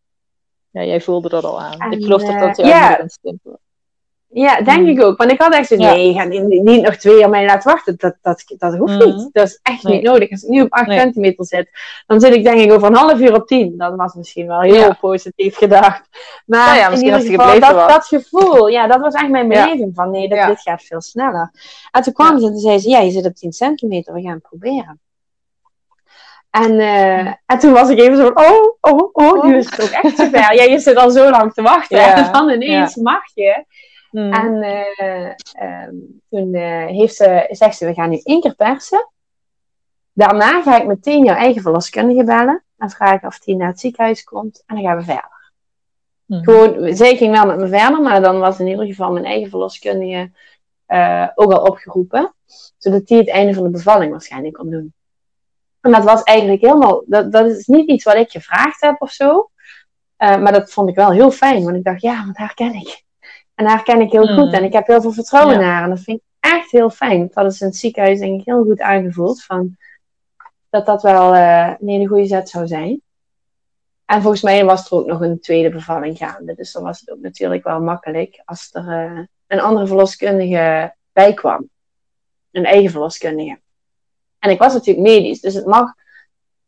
[0.72, 1.80] ja, jij voelde dat al aan.
[1.80, 3.06] En, ik geloof dat dat eh, jou ja.
[4.34, 4.88] Ja, denk Mm.
[4.88, 5.18] ik ook.
[5.18, 5.94] Want ik had echt zo, Ja.
[5.94, 6.28] nee, je gaat
[6.64, 7.96] niet, nog twee jaar mij laten wachten.
[7.98, 9.16] Dat, dat, dat hoeft Mm.
[9.16, 9.30] niet.
[9.32, 9.94] Dat is echt Nee.
[9.94, 10.32] niet nodig.
[10.32, 11.00] Als ik nu op 8 Nee.
[11.00, 11.70] centimeter zit,
[12.08, 13.78] dan zit ik denk ik over een half uur op 10.
[13.78, 14.98] Dat was misschien wel heel Ja.
[15.02, 16.02] positief gedacht.
[16.46, 17.94] Maar Nou ja, in misschien ieder als het geval, gebleven dat, was.
[17.94, 20.48] dat gevoel, ja, dat was echt mijn beleving van nee, dit, Ja.
[20.48, 21.52] dit gaat veel sneller.
[21.92, 24.22] En toen kwam ze en toen zei ze, ja, je zit op 10 centimeter, we
[24.22, 25.00] gaan het proberen.
[26.52, 29.82] En, eh, en toen was ik even zo, van, oh, oh, oh, nu is het
[29.82, 30.54] ook echt zover.
[30.54, 32.00] Ja, je zit al zo lang te wachten.
[32.14, 33.66] En dan ineens mag je.
[34.14, 34.34] Mm.
[34.34, 35.96] En eh, ehm,
[36.30, 39.10] toen eh, heeft ze, zegt ze, we gaan nu één keer persen.
[40.12, 42.64] Daarna ga ik meteen jouw eigen verloskundige bellen.
[42.78, 44.64] En vragen of die naar het ziekenhuis komt.
[44.66, 45.52] En dan gaan we verder.
[46.26, 46.44] Mm.
[46.44, 48.02] Gewoon, zij ging wel met me verder.
[48.02, 50.32] Maar dan was in ieder geval mijn eigen verloskundige
[50.86, 52.34] eh, ook al opgeroepen.
[52.78, 54.94] Zodat die het einde van de bevalling waarschijnlijk kon doen.
[55.82, 57.04] En dat was eigenlijk helemaal...
[57.08, 59.50] Dat, dat is niet iets wat ik gevraagd heb of zo.
[60.18, 61.64] Maar dat vond ik wel heel fijn.
[61.64, 63.03] Want ik dacht, ja, want haar ken ik.
[63.56, 64.38] En haar ken ik heel Mm.
[64.38, 64.54] goed.
[64.54, 65.60] En ik heb heel veel vertrouwen Ja.
[65.62, 65.84] naar haar.
[65.84, 67.30] En dat vind ik echt heel fijn.
[67.34, 69.44] Dat ze in het ziekenhuis denk ik heel goed aangevoeld.
[69.44, 69.78] Van,
[70.70, 73.02] dat dat wel eh, een hele goede zet zou zijn.
[74.06, 76.56] En volgens mij was er ook nog een tweede bevalling gaande.
[76.56, 81.34] Dus dan was het ook natuurlijk wel makkelijk als er eh, een andere verloskundige bij
[81.34, 81.70] kwam.
[82.52, 83.60] Een eigen verloskundige.
[84.40, 85.94] En ik was natuurlijk medisch, dus het mag.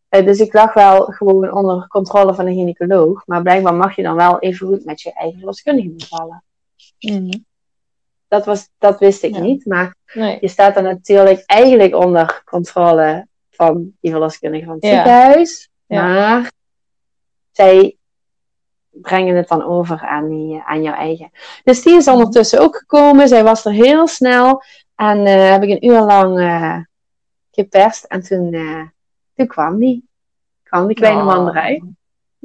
[0.09, 3.25] eh, Dus ik lag wel gewoon onder controle van een gynaecoloog.
[3.25, 6.43] Maar blijkbaar mag je dan wel even goed met je eigen verloskundige bevallen.
[6.99, 7.45] Mm.
[8.27, 9.41] Dat, was, dat wist ik Ja.
[9.41, 9.65] niet.
[9.65, 10.37] Maar Nee.
[10.41, 14.89] je staat dan natuurlijk eigenlijk onder controle van die verloskundige van het Ja.
[14.89, 15.69] ziekenhuis.
[15.85, 16.03] Ja.
[16.07, 16.51] Maar
[17.51, 17.97] zij
[18.89, 21.31] brengen het dan over aan, die, aan jouw eigen.
[21.63, 23.27] Dus die is ondertussen ook gekomen.
[23.27, 24.63] Zij was er heel snel.
[24.95, 26.77] En eh, heb ik een uur lang eh,
[27.51, 28.03] geperst.
[28.03, 28.81] En toen, eh,
[29.33, 30.07] toen kwam die.
[30.63, 31.83] Kwam die kleine man eruit.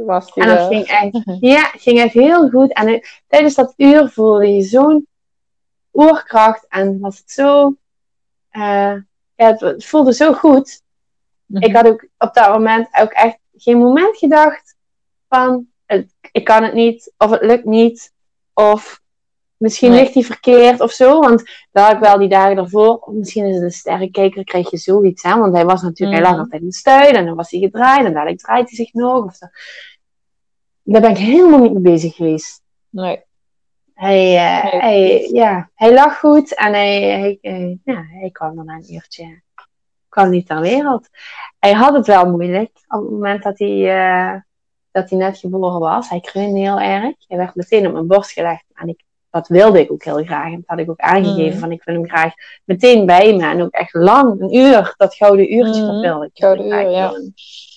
[0.06, 0.66] Was die En dat er.
[0.66, 2.72] ging echt, ja, ging echt heel goed.
[2.72, 5.06] En eh, tijdens dat uur voelde je zo'n
[5.92, 6.66] oerkracht.
[6.68, 7.76] En was het zo...
[8.50, 8.94] eh,
[9.34, 10.82] ja, het, het voelde zo goed.
[11.46, 11.62] Mhm.
[11.64, 14.74] Ik had ook op dat moment ook echt geen moment gedacht
[15.28, 15.66] van...
[15.86, 18.12] het- ik kan het niet, of het lukt niet,
[18.54, 19.00] of
[19.60, 20.00] misschien Nee.
[20.00, 21.20] ligt hij verkeerd of zo.
[21.20, 21.42] Want
[21.72, 25.22] daar ik wel die dagen ervoor, misschien is het een sterrenkijker, krijg je zoiets.
[25.22, 25.38] Hè?
[25.38, 26.40] Want hij was natuurlijk, hij lag Mhm.
[26.40, 29.24] altijd in de en dan was hij gedraaid en dadelijk draait hij zich nog.
[29.24, 29.46] Of zo.
[30.82, 32.62] Daar ben ik helemaal niet mee bezig geweest.
[32.90, 33.22] Nee.
[33.94, 38.56] Hij, eh, Nee, hij, ja, hij lag goed en hij, hij, eh, ja, hij kwam
[38.56, 39.42] dan een uurtje.
[40.08, 41.08] kwam niet ter wereld.
[41.58, 44.40] Hij had het wel moeilijk op het moment dat hij, eh,
[44.90, 46.08] dat hij net geboren was.
[46.08, 47.14] Hij kreunde heel erg.
[47.28, 48.64] Hij werd meteen op mijn borst gelegd.
[48.74, 50.44] En ik, dat wilde ik ook heel graag.
[50.46, 51.50] En dat had ik ook aangegeven.
[51.50, 51.58] Mhm.
[51.58, 52.32] Van ik wil hem graag
[52.64, 53.44] meteen bij me.
[53.46, 54.94] En ook echt lang, een uur.
[54.96, 56.30] Dat gouden uurtje, dat wilde ik.
[56.34, 57.12] Gouden uur, ja.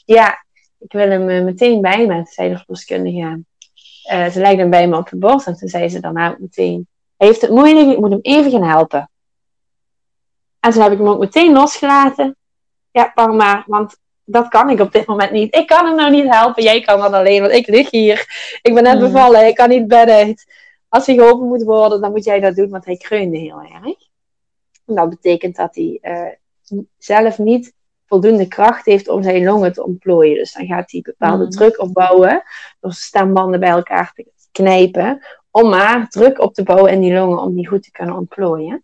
[0.06, 0.43] Ja,
[0.80, 2.16] ik wil hem eh, meteen bij me.
[2.16, 3.43] Toen zei de verloskundige.
[4.04, 5.47] eh, ze legde hem bij me op de borst.
[5.47, 6.88] En toen zei ze daarna ook meteen.
[7.18, 9.10] Hij heeft het moeilijk, ik moet hem even gaan helpen.
[10.60, 12.36] En toen heb ik hem ook meteen losgelaten.
[12.91, 15.56] Ja, pak maar, want dat kan ik op dit moment niet.
[15.56, 18.26] Ik kan hem nou niet helpen, jij kan dat alleen, want ik lig hier.
[18.62, 19.01] Ik ben net Hmm.
[19.12, 20.45] bevallen, ik kan niet bed uit.
[20.94, 23.96] Als hij geholpen moet worden, dan moet jij dat doen, want hij kreunde heel erg.
[24.86, 26.28] En dat betekent dat hij eh,
[26.98, 27.74] zelf niet
[28.06, 30.36] voldoende kracht heeft om zijn longen te ontplooien.
[30.36, 31.52] Dus dan gaat hij bepaalde Hmm.
[31.52, 32.44] druk opbouwen
[32.80, 35.26] door stembanden bij elkaar te knijpen.
[35.52, 38.84] Om maar druk op te bouwen in die longen om die goed te kunnen ontplooien.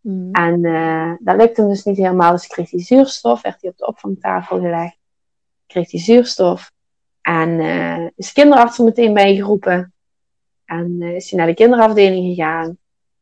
[0.00, 0.32] Mm.
[0.32, 2.32] En eh, dat lukte hem dus niet helemaal.
[2.32, 4.96] Dus kreeg hij zuurstof, werd hij op de opvangtafel gelegd.
[5.66, 6.72] Kreeg hij zuurstof.
[7.20, 9.93] En eh, is de kinderarts er meteen bijgeroepen.
[10.64, 12.78] En eh, is hij naar de kinderafdeling gegaan.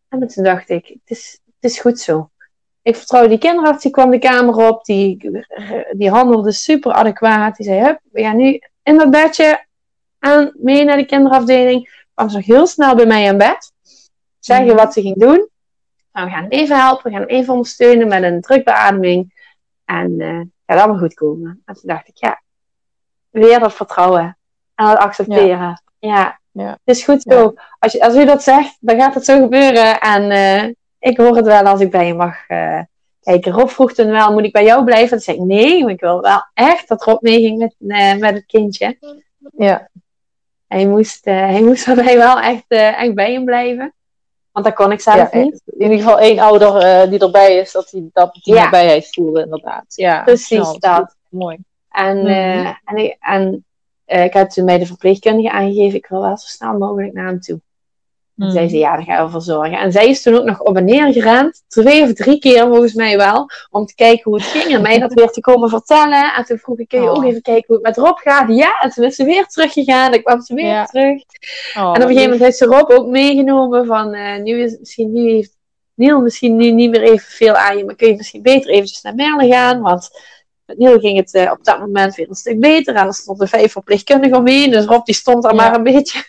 [0.09, 2.31] En toen dacht ik, het is, het is goed zo.
[2.83, 4.85] Ik vertrouw die kinderarts, die kwam de kamer op.
[4.85, 5.31] Die,
[5.93, 7.57] die handelde super adequaat.
[7.57, 9.65] Die zei, hup, we gaan nu in dat bedje
[10.19, 12.05] aan, mee naar de kinderafdeling.
[12.15, 13.73] Kwam ze nog heel snel bij mij aan bed.
[14.39, 14.77] Zeggen Mhm.
[14.77, 15.49] wat ze ging doen.
[16.13, 19.41] Nou, we gaan even helpen, we gaan even ondersteunen met een drukbeademing.
[19.85, 21.63] En eh gaat allemaal goed komen.
[21.65, 22.43] En toen dacht ik, ja,
[23.31, 24.39] weer dat vertrouwen.
[24.75, 25.47] En dat accepteren.
[25.49, 26.41] Ja, Ja.
[26.53, 27.55] Het is goed zo.
[27.79, 30.01] Als, je, als u dat zegt, dan gaat het zo gebeuren.
[30.01, 32.81] En eh, ik hoor het wel als ik bij je mag eh,
[33.21, 33.53] kijken.
[33.53, 35.09] Rob vroeg toen wel, moet ik bij jou blijven?
[35.09, 38.35] Toen zei ik, nee, maar ik wil wel echt dat Rob meeging met, eh, met
[38.35, 38.97] het kindje.
[39.57, 39.89] Ja.
[40.67, 43.95] Hij moest, hij moest bij mij wel echt, echt bij hem blijven.
[44.53, 45.63] Want dat kon ik zelf niet.
[45.67, 48.63] In ieder geval één ouder die erbij is, dat die, dat die ja.
[48.63, 49.85] nabijheid voelde, inderdaad.
[49.89, 51.17] Ja, precies dat.
[51.29, 51.59] Mooi.
[51.91, 52.79] En, mm -hmm.
[52.85, 53.65] en, ik, en
[54.13, 57.41] ik heb toen bij de verpleegkundige aangegeven, ik wil wel zo snel mogelijk naar hem
[57.41, 57.61] toe.
[58.37, 59.79] En zei ze, ja, daar gaan we voor zorgen.
[59.79, 62.95] En zij is toen ook nog op en neer gerend, twee of drie keer volgens
[62.95, 64.75] mij wel, om te kijken hoe het ging.
[64.75, 66.35] En mij dat weer te komen vertellen.
[66.35, 67.27] En toen vroeg ik, kun je ook oh.
[67.27, 68.49] even kijken hoe het met Rob gaat?
[68.49, 70.11] Ja, en toen is ze weer teruggegaan.
[70.11, 71.23] Dan kwam ze weer terug.
[71.77, 74.79] Oh, en op een gegeven moment heeft ze Rob ook meegenomen van, uh, nu is
[74.79, 75.57] misschien, nu heeft
[75.95, 79.03] Niel misschien nu niet meer even veel aan je, maar kun je misschien beter eventjes
[79.03, 80.11] naar Merle gaan, want
[80.73, 82.95] met Niel ging het uh, op dat moment weer een stuk beter.
[82.95, 86.25] En er stonden vijf verpleegkundigen omheen, dus Rob die stond er maar een beetje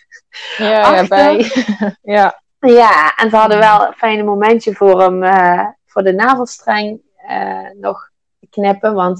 [0.56, 1.50] ja, ja, bij.
[2.16, 2.42] ja.
[2.58, 7.70] ja, en ze hadden wel een fijne momentje voor hem, uh, voor de navelstreng uh,
[7.80, 8.94] nog te knippen.
[8.94, 9.18] Want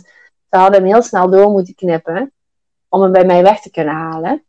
[0.51, 2.33] ze hadden hem heel snel door moeten knippen.
[2.89, 4.45] Om hem bij mij weg te kunnen halen.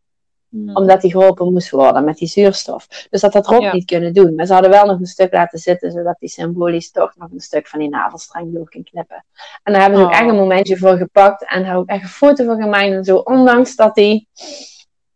[0.55, 0.75] Hmm.
[0.75, 2.87] Omdat hij geholpen moest worden met die zuurstof.
[3.09, 3.73] Dus dat had Rob ja.
[3.73, 4.35] niet kunnen doen.
[4.35, 5.91] Maar ze hadden wel nog een stuk laten zitten.
[5.91, 9.25] Zodat hij symbolisch toch nog een stuk van die navelstreng door kan knippen.
[9.63, 10.19] En daar hebben ze ook Oh.
[10.19, 11.45] echt een momentje voor gepakt.
[11.49, 12.91] En daar ook echt een foto van gemaakt.
[12.91, 14.27] En zo, ondanks dat hij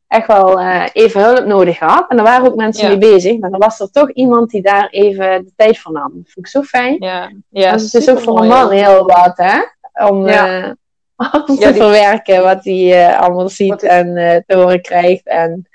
[0.08, 2.06] echt wel eh, even hulp nodig had.
[2.10, 2.90] En er waren ook mensen Ja.
[2.90, 3.40] mee bezig.
[3.40, 6.12] Maar er was er toch iemand die daar even de tijd voor nam.
[6.16, 6.96] Dat vond ik zo fijn.
[7.00, 9.60] Ja, ja Want het is ook voor een man heel wat, hè?
[10.08, 10.64] Om, Ja.
[10.64, 10.72] eh,
[11.48, 14.82] om Ja, te die- verwerken wat hij eh, allemaal ziet Wat en eh, te horen
[14.82, 15.28] krijgt.
[15.28, 15.68] En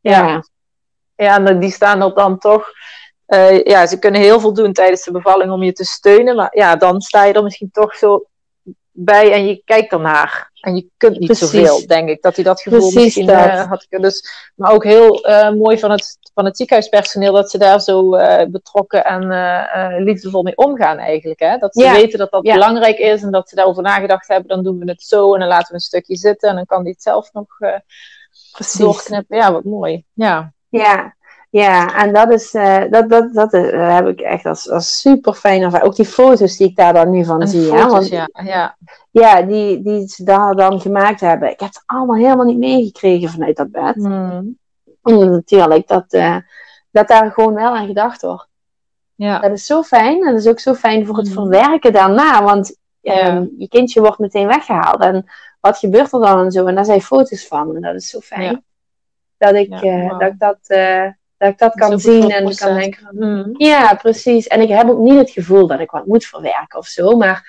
[0.00, 0.44] ja, Ja.
[1.16, 2.68] Ja, en die staan er dan toch.
[3.26, 6.36] eh, ja, ze kunnen heel veel doen tijdens de bevalling om je te steunen.
[6.36, 8.26] Maar ja, dan sta je er misschien toch zo
[8.90, 10.50] bij en je kijkt ernaar.
[10.60, 11.50] En je kunt niet Precies.
[11.50, 12.22] zoveel, denk ik.
[12.22, 13.66] Dat hij dat gevoel Precies misschien dat.
[13.66, 13.86] had.
[13.88, 14.10] kunnen.
[14.10, 15.26] Dus, maar ook heel
[15.56, 20.42] mooi van het, van het ziekenhuispersoneel dat ze daar zo eh, betrokken en eh, liefdevol
[20.42, 21.40] mee omgaan eigenlijk.
[21.40, 21.56] Hè?
[21.58, 21.92] Dat ze Ja.
[21.92, 22.52] weten dat dat Ja.
[22.52, 24.48] belangrijk is en dat ze daarover nagedacht hebben.
[24.48, 26.48] Dan doen we het zo en dan laten we een stukje zitten.
[26.48, 27.74] En dan kan die het zelf nog eh,
[28.78, 29.36] doorknippen.
[29.36, 30.04] Ja, wat mooi.
[30.12, 30.52] Ja.
[30.68, 31.14] ja,
[31.50, 32.50] ja, en dat is,
[32.90, 35.82] dat, dat, dat eh, heb ik echt als, als super fijn.
[35.82, 37.72] Ook die foto's die ik daar dan nu van En zie.
[37.74, 38.28] hè, want, ja.
[38.44, 38.76] ja.
[39.10, 41.50] ja, die, die ze daar dan gemaakt hebben.
[41.50, 43.94] Ik heb het allemaal helemaal niet meegekregen vanuit dat bed.
[43.94, 44.58] Hmm.
[45.14, 46.36] Natuurlijk, dat, eh,
[46.90, 48.48] dat daar gewoon wel aan gedacht wordt.
[49.14, 49.38] Ja.
[49.38, 50.22] Dat is zo fijn.
[50.26, 51.34] En dat is ook zo fijn voor het Mhm.
[51.34, 52.42] verwerken daarna.
[52.42, 55.00] Want ehm, je kindje wordt meteen weggehaald.
[55.00, 55.26] En
[55.60, 56.66] wat gebeurt er dan en zo?
[56.66, 57.74] En daar zijn foto's van.
[57.76, 58.42] En dat is zo fijn.
[58.42, 58.62] Ja.
[59.38, 60.18] Dat, ik, Ja, eh, wauw.
[60.18, 61.02] dat ik dat, eh,
[61.36, 63.06] dat, ik dat kan Dat zien en kan denken.
[63.10, 63.54] Hmm.
[63.56, 64.46] Ja, precies.
[64.46, 67.16] En ik heb ook niet het gevoel dat ik wat moet verwerken of zo.
[67.16, 67.48] Maar,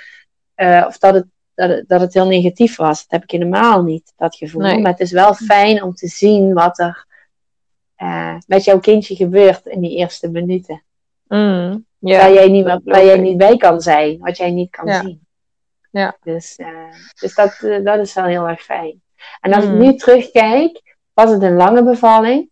[0.55, 3.01] eh, of dat het, dat, het, dat het heel negatief was.
[3.01, 4.61] Dat heb ik helemaal niet, dat gevoel.
[4.61, 4.79] Nee.
[4.81, 7.05] Maar het is wel fijn om te zien wat er
[7.97, 10.83] eh, met jouw kindje gebeurt in die eerste minuten.
[11.99, 12.17] Ja.
[12.17, 14.19] waar, jij niet, waar jij niet bij kan zijn.
[14.19, 15.01] Wat jij niet kan Ja.
[15.01, 15.25] zien.
[15.91, 16.17] Ja.
[16.23, 16.67] Dus, eh,
[17.19, 19.01] dus dat, eh, dat is wel heel erg fijn.
[19.41, 19.71] En als Mm.
[19.73, 22.49] ik nu terugkijk, was het een lange bevalling.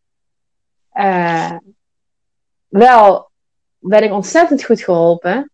[2.67, 3.29] Wel
[3.79, 5.51] ben ik ontzettend goed geholpen.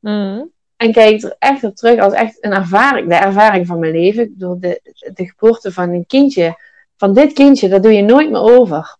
[0.00, 0.50] Hmm.
[0.76, 4.32] En kijk er echt op terug als echt een ervaring, de ervaring van mijn leven.
[4.32, 4.80] Bedoel, de,
[5.14, 6.58] de geboorte van een kindje,
[6.96, 8.96] van dit kindje, dat doe je nooit meer over.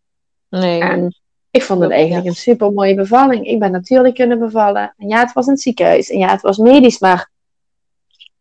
[0.61, 0.81] Nee.
[0.81, 1.15] En
[1.51, 3.47] ik vond het eigenlijk een super mooie bevalling.
[3.47, 4.95] Ik ben natuurlijk kunnen bevallen.
[4.99, 6.11] En ja, het was in het ziekenhuis.
[6.11, 7.31] En ja, het was medisch, maar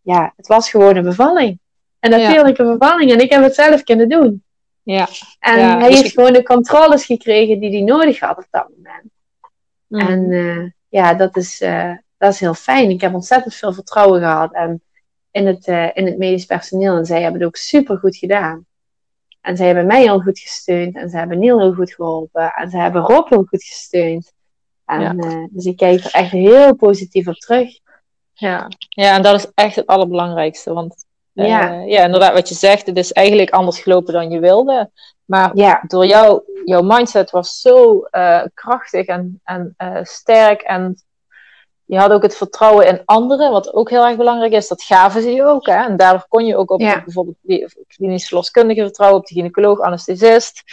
[0.02, 1.60] ja, het was gewoon een bevalling.
[2.00, 2.18] Een Ja.
[2.18, 3.12] natuurlijke bevalling.
[3.12, 4.44] En ik heb het zelf kunnen doen.
[4.84, 5.08] Ja.
[5.40, 8.68] En Ja, hij dus heeft gewoon de controles gekregen die hij nodig had op dat
[8.76, 9.12] moment.
[9.88, 10.00] Hmm.
[10.00, 12.90] En eh, ja, dat is, eh, dat is heel fijn.
[12.90, 14.82] Ik heb ontzettend veel vertrouwen gehad en
[15.32, 16.96] in, het, eh, in het medisch personeel.
[16.98, 18.66] En zij hebben het ook super goed gedaan.
[19.44, 20.96] En zij hebben mij heel goed gesteund.
[20.96, 22.54] En ze hebben Neil heel goed geholpen.
[22.54, 24.32] En ze hebben Rob heel goed gesteund.
[24.86, 25.14] En, Ja.
[25.18, 27.70] eh, dus ik kijk er echt heel positief op terug.
[28.34, 28.68] Ja.
[28.90, 30.74] ja, en dat is echt het allerbelangrijkste.
[30.74, 31.72] Want eh, Ja.
[31.82, 34.90] ja, inderdaad, wat je zegt, het is eigenlijk anders gelopen dan je wilde.
[35.26, 40.62] Maar Ja, door jou, jouw mindset was zo eh, krachtig en, en sterk.
[40.62, 41.04] En
[41.86, 44.68] je had ook het vertrouwen in anderen, wat ook heel erg belangrijk is.
[44.68, 45.66] Dat gaven ze je ook.
[45.66, 45.76] Hè?
[45.86, 47.02] En daardoor kon je ook op Ja.
[47.04, 50.64] bijvoorbeeld die klinisch verloskundige vertrouwen, op de gynaecoloog, anesthesist.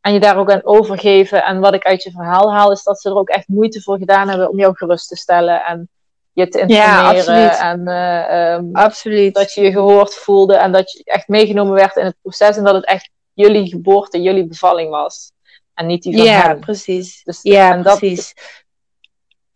[0.00, 1.44] En je daar ook aan overgeven.
[1.44, 3.98] En wat ik uit je verhaal haal, is dat ze er ook echt moeite voor
[3.98, 5.64] gedaan hebben om jou gerust te stellen.
[5.64, 5.88] En
[6.32, 7.04] je te Ja, informeren.
[7.18, 7.58] absoluut.
[7.58, 9.34] en eh, ehm, absoluut.
[9.34, 12.64] dat je je gehoord voelde en dat je echt meegenomen werd in het proces en
[12.64, 15.32] dat het echt jullie geboorte, jullie bevalling was.
[15.74, 16.60] En niet die van ja, hem.
[16.60, 17.22] precies.
[17.24, 18.34] Dus, Ja, en dat, precies.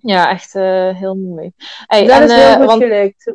[0.03, 1.53] Ja, echt eh, heel mooi.
[1.87, 3.35] Hey, dat en, is heel eh, goed want gelukt.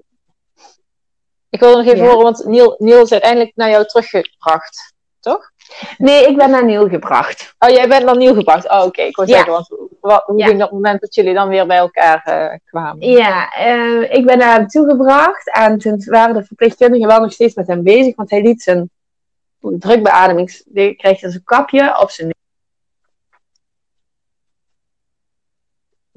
[1.49, 2.03] ik wil nog even Ja.
[2.03, 5.51] horen, want Niel, Niel is uiteindelijk naar jou teruggebracht, toch?
[5.97, 7.55] Nee, ik ben naar Neil gebracht.
[7.59, 8.69] Oh, jij bent naar Niel gebracht.
[8.69, 9.01] Oh, oké.
[9.01, 9.35] Ik wou Ja.
[9.35, 9.67] zeggen, want
[10.01, 10.45] wat, hoe Ja.
[10.45, 13.07] ging dat moment dat jullie dan weer bij elkaar eh, kwamen?
[13.09, 13.55] Ja,
[14.09, 17.83] ik ben naar hem toegebracht en toen waren de verpleegkundigen wel nog steeds met hem
[17.83, 18.89] bezig, want hij liet zijn
[19.59, 22.35] drukbeademings, die kreeg dus een kapje op zijn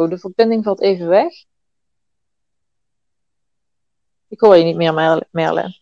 [0.01, 1.33] Oh, de verbinding valt even weg.
[4.29, 4.95] Ik hoor je niet meer,
[5.31, 5.79] Merle.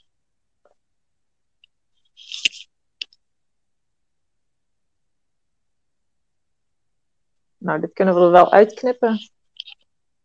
[7.58, 9.30] Nou, dit kunnen we er wel uitknippen.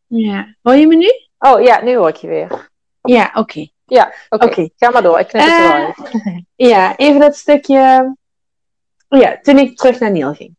[0.08, 0.56] Ja.
[0.62, 1.10] Hoor je me nu?
[1.38, 2.70] Oh ja, nu hoor ik je weer.
[3.02, 3.68] Ja, oké.
[3.86, 4.70] Ja, oké.
[4.76, 5.20] Ga maar door.
[5.20, 6.46] Ik knip het uh, wel uit.
[6.72, 8.16] Ja, even dat stukje.
[9.08, 10.56] Ja, toen ik terug naar Niel ging.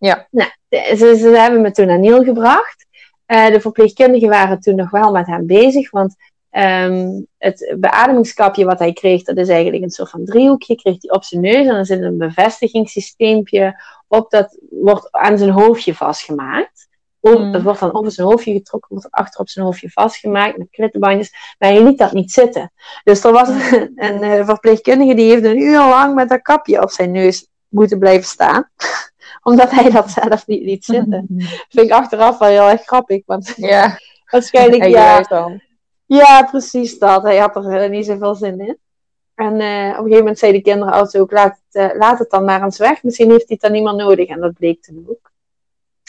[0.00, 0.26] Ja.
[0.30, 2.86] Nou, ze, ze hebben me toen naar Niel gebracht.
[3.26, 6.14] Uh, de verpleegkundigen waren toen nog wel met hem bezig, want
[6.50, 11.10] um, het beademingskapje wat hij kreeg, dat is eigenlijk een soort van driehoekje, kreeg hij
[11.10, 16.88] op zijn neus en dan zit een bevestigingssysteempje op, dat wordt aan zijn hoofdje vastgemaakt.
[17.20, 17.52] Mm.
[17.52, 21.54] Dat wordt dan over zijn hoofdje getrokken, wordt achter op zijn hoofdje vastgemaakt met klittenbandjes.
[21.58, 22.72] Maar hij liet dat niet zitten.
[23.04, 26.82] Dus er was een, een, een verpleegkundige die heeft een uur lang met dat kapje
[26.82, 28.70] op zijn neus moeten blijven staan.
[29.42, 31.26] Omdat hij dat zelf niet liet zitten.
[31.68, 33.22] vind ik achteraf wel heel erg grappig.
[33.26, 33.98] Want ja.
[34.30, 35.58] waarschijnlijk, ja.
[36.06, 37.22] Ja, precies dat.
[37.22, 38.78] Hij had er niet zoveel zin in.
[39.34, 42.18] En uh, op een gegeven moment zei de kinderen altijd ook, laat het, uh, laat
[42.18, 43.02] het dan maar eens weg.
[43.02, 44.28] Misschien heeft hij het dan niemand nodig.
[44.28, 45.30] En dat bleek toen ook.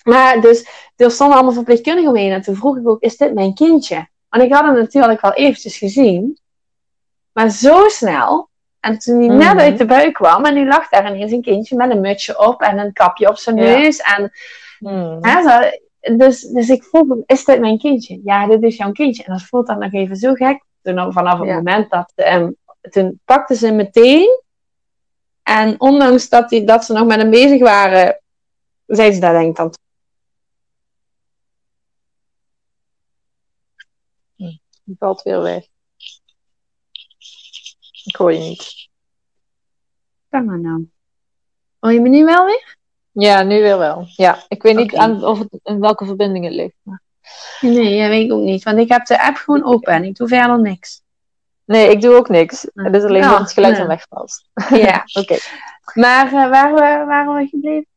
[0.03, 2.32] Maar dus, er stonden allemaal verpleegkundigen omheen.
[2.32, 4.07] En toen vroeg ik ook, is dit mijn kindje?
[4.29, 6.39] Want ik had hem natuurlijk wel eventjes gezien.
[7.32, 8.49] Maar zo snel.
[8.82, 9.59] En toen hij net mhm.
[9.59, 10.45] uit de buik kwam.
[10.45, 12.61] En nu lag daar ineens een kindje met een mutsje op.
[12.61, 13.99] En een kapje op zijn neus.
[13.99, 14.32] En,
[14.79, 15.17] mm.
[15.21, 15.69] hè, zo,
[16.17, 18.21] dus, dus ik vroeg hem, is dit mijn kindje?
[18.23, 19.23] Ja, dit is jouw kindje.
[19.23, 20.63] En dat voelt dan nog even zo gek.
[20.82, 22.11] Toen, vanaf het moment dat...
[22.15, 24.41] Um, toen pakte ze meteen.
[25.43, 28.21] En ondanks dat, die, dat ze nog met hem bezig waren...
[28.86, 29.73] zei ze daar denk ik dan
[34.84, 35.63] Die valt weer weg.
[38.04, 38.89] Ik hoor je niet.
[40.30, 40.89] Kan maar nou.
[41.80, 42.78] Hoor je me nu wel weer?
[43.12, 44.06] Ja, nu weer wel.
[44.16, 46.76] Ja, ik weet niet aan, of het, in welke verbinding het ligt.
[46.82, 47.02] Maar...
[47.62, 48.64] Nee, dat weet ik ook niet.
[48.64, 51.02] Want ik heb de app gewoon open en ik doe verder niks.
[51.66, 52.68] Nee, ik doe ook niks.
[52.74, 54.43] Het is alleen dat het geluid dan wegvalt.
[54.70, 55.04] Ja.
[55.22, 55.38] Oké.
[55.93, 56.74] Maar uh, waar
[57.06, 57.88] waren we gebleven?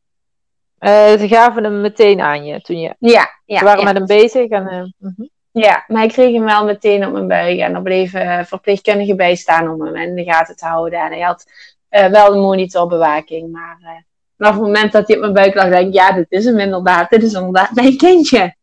[0.79, 2.95] Uh, ze gaven hem meteen aan je toen je.
[2.99, 3.57] Ja, ja.
[3.57, 4.63] Ze waren met hem bezig en.
[4.63, 5.29] Uh, uh -huh.
[5.61, 7.59] Ja, maar ik kreeg hem wel meteen op mijn buik.
[7.59, 10.99] En er bleven verpleegkundigen bij staan om hem in de gaten te houden.
[10.99, 11.45] En hij had
[11.89, 13.51] uh, wel een monitorbewaking.
[13.51, 13.89] Maar uh,
[14.37, 16.59] vanaf het moment dat hij op mijn buik lag, denk ik, ja, dit is hem
[16.59, 17.09] inderdaad.
[17.09, 18.55] Dit is inderdaad mijn kindje.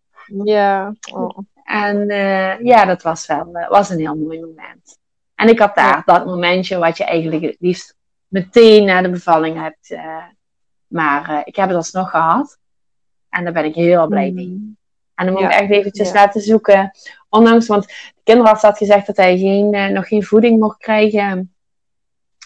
[0.45, 0.95] Ja.
[1.12, 1.38] Oh.
[1.64, 4.99] En uh, ja, dat was wel was een heel mooi moment.
[5.34, 9.61] En ik had daar dat momentje wat je eigenlijk het liefst meteen na de bevalling
[9.61, 9.97] hebt.
[10.86, 12.59] maar ik heb het alsnog gehad.
[13.28, 14.76] En daar ben ik heel blij mee.
[15.22, 16.90] En dan moet ik echt eventjes laten zoeken.
[17.28, 21.54] Ondanks, want de kinderarts had gezegd dat hij geen, uh, nog geen voeding mocht krijgen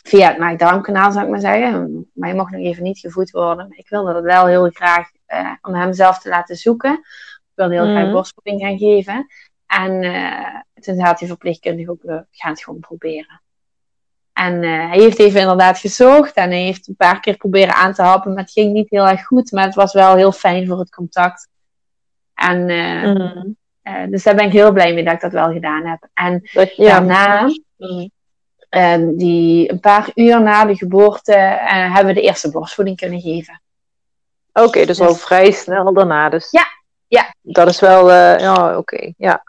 [0.03, 2.09] via het maag-darmkanaal, zou ik maar zeggen.
[2.15, 3.67] Maar hij mocht nog even niet gevoed worden.
[3.71, 6.93] Ik wilde dat wel heel graag uh, om hem zelf te laten zoeken.
[6.93, 8.13] Ik wilde heel graag mhm.
[8.13, 9.27] borstvoeding gaan geven.
[9.67, 13.43] En uh, toen had hij verpleegkundig ook, we gaan het gewoon proberen.
[14.33, 18.03] En hij heeft even inderdaad gezocht en hij heeft een paar keer proberen aan te
[18.03, 19.53] happen, maar het ging niet heel erg goed.
[19.53, 21.49] Maar het was wel heel fijn voor het contact.
[22.37, 23.57] En, uh, mm.
[23.85, 26.09] uh, dus daar ben ik heel blij mee dat ik dat wel gedaan heb.
[26.15, 27.01] En dat, ja.
[27.01, 28.11] daarna, mm.
[28.71, 31.33] uh, die, een paar uur na de geboorte,
[31.67, 33.61] hebben we de eerste borstvoeding kunnen geven.
[34.53, 36.29] Oké, okay, dus, dus al vrij snel daarna.
[36.29, 36.67] Dus ja,
[37.07, 37.35] ja.
[37.43, 39.45] Dat is wel, ja, oké, okay, ja.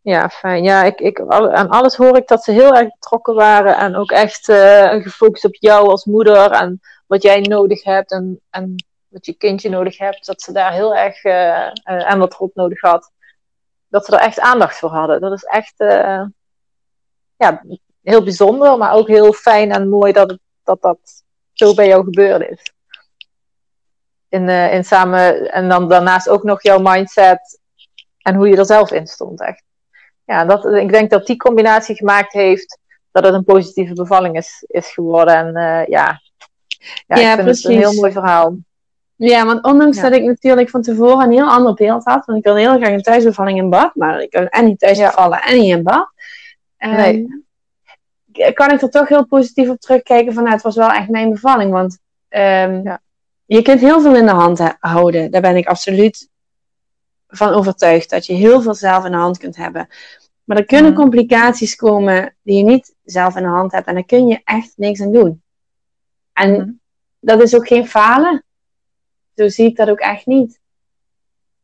[0.00, 0.62] Ja, fijn.
[0.62, 4.10] Ja, ik, ik, aan alles hoor ik dat ze heel erg betrokken waren en ook
[4.10, 4.44] echt
[5.02, 8.74] gefocust op jou als moeder en wat jij nodig hebt en, en
[9.14, 12.80] wat je kindje nodig hebt, dat ze daar heel erg uh, en wat hulp nodig
[12.80, 13.10] had.
[13.88, 15.20] Dat ze er echt aandacht voor hadden.
[15.20, 16.24] Dat is echt uh,
[17.36, 17.62] ja,
[18.02, 20.98] heel bijzonder, maar ook heel fijn en mooi dat het, dat, dat
[21.52, 22.72] zo bij jou gebeurd is.
[24.28, 27.60] In, in samen, en dan daarnaast ook nog jouw mindset
[28.18, 29.40] en hoe je er zelf in stond.
[29.40, 29.62] Echt.
[30.24, 32.78] Ja, dat, ik denk dat die combinatie gemaakt heeft
[33.10, 35.34] dat het een positieve bevalling is, is geworden.
[35.34, 35.52] En
[35.88, 36.20] ja,
[37.06, 37.62] ja, ja, ik vind precies.
[37.62, 38.56] het een heel mooi verhaal.
[39.16, 42.44] Ja, want ondanks dat ik natuurlijk van tevoren een heel ander beeld had, want ik
[42.44, 45.58] wilde heel graag een thuisbevalling in bad, maar ik kan en niet thuis bevallen en
[45.58, 46.12] niet in bad.
[46.78, 47.16] Nee.
[47.16, 47.44] Um,
[48.54, 51.30] kan ik er toch heel positief op terugkijken van, nou, het was wel echt mijn
[51.30, 51.98] bevalling, want
[52.28, 53.00] um, ja.
[53.44, 55.30] je kunt heel veel in de hand houden.
[55.30, 56.28] Daar ben ik absoluut
[57.28, 59.88] van overtuigd, dat je heel veel zelf in de hand kunt hebben.
[60.44, 60.96] Maar er kunnen mm.
[60.96, 64.72] complicaties komen die je niet zelf in de hand hebt en daar kun je echt
[64.76, 65.42] niks aan doen.
[66.32, 66.80] En mm.
[67.20, 68.44] dat is ook geen falen
[69.34, 70.58] zo zie ik dat ook echt niet.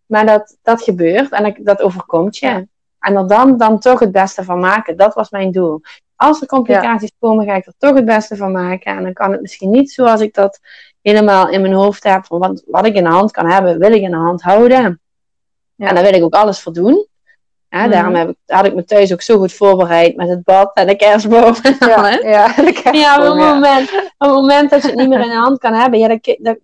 [0.06, 2.68] Maar dat, dat gebeurt en dat, dat overkomt je.
[2.98, 4.96] En er dan, dan toch het beste van maken.
[4.96, 5.80] Dat was mijn doel.
[6.16, 8.96] Als er complicaties komen, ga ik er toch het beste van maken.
[8.96, 10.60] En dan kan het misschien niet zoals ik dat
[11.02, 12.26] helemaal in mijn hoofd heb.
[12.28, 15.00] Want wat ik in de hand kan hebben, wil ik in de hand houden.
[15.76, 17.06] En daar wil ik ook alles voor doen.
[17.68, 17.90] Ja, Mhm.
[17.90, 20.86] Daarom heb ik, had ik me thuis ook zo goed voorbereid met het bad en
[20.86, 21.54] de kerstboom.
[21.62, 23.54] en Ja, ja, de Ja, op het ja.
[23.54, 26.18] moment, op het moment dat je het niet meer in de hand kan hebben, ja,
[26.18, 26.60] kun-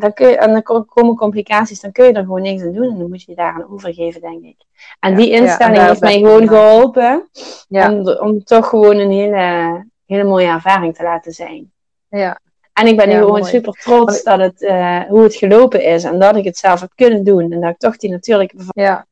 [0.00, 2.62] dan, dan kun je, en dan ko- komen complicaties, dan kun je er gewoon niks
[2.62, 2.90] aan doen.
[2.92, 4.56] En dan moet je je daaraan overgeven, denk ik.
[5.00, 7.28] En Ja, die ja, en instelling daar heeft mij gewoon geholpen
[7.68, 11.72] Ja, om, om toch gewoon een hele, hele mooie ervaring te laten zijn.
[12.08, 12.40] ja,
[12.72, 13.44] En ik ben nu gewoon mooi.
[13.50, 16.90] super trots dat het, eh, hoe het gelopen is en dat ik het zelf heb
[16.94, 17.52] kunnen doen.
[17.52, 19.06] En dat ik toch die natuurlijke ja.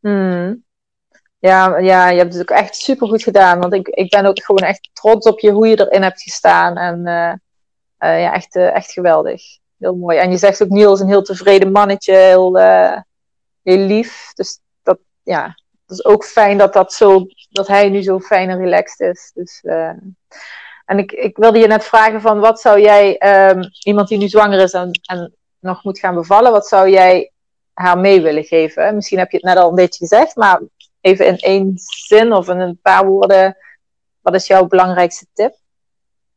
[0.00, 0.64] Hmm.
[1.38, 3.60] Ja, ja, je hebt het ook echt super goed gedaan.
[3.60, 6.76] Want ik, ik ben ook gewoon echt trots op je hoe je erin hebt gestaan.
[6.76, 7.32] En eh,
[7.98, 9.42] eh, ja, echt, echt geweldig.
[9.82, 10.18] Heel mooi.
[10.18, 13.00] En je zegt ook Niels een heel tevreden mannetje, heel, eh,
[13.62, 14.32] heel lief.
[14.34, 15.54] Dus dat, ja,
[15.86, 19.30] dat is ook fijn dat, dat, zo, dat hij nu zo fijn en relaxed is.
[19.34, 19.92] Dus, eh,
[20.84, 24.28] en ik, ik wilde je net vragen van wat zou jij, ehm, iemand die nu
[24.28, 27.32] zwanger is en, en nog moet gaan bevallen, wat zou jij
[27.72, 28.94] haar mee willen geven?
[28.94, 30.60] Misschien heb je het net al een beetje gezegd, maar
[31.00, 31.72] even in één
[32.06, 33.56] zin of in een paar woorden,
[34.20, 35.54] wat is jouw belangrijkste tip?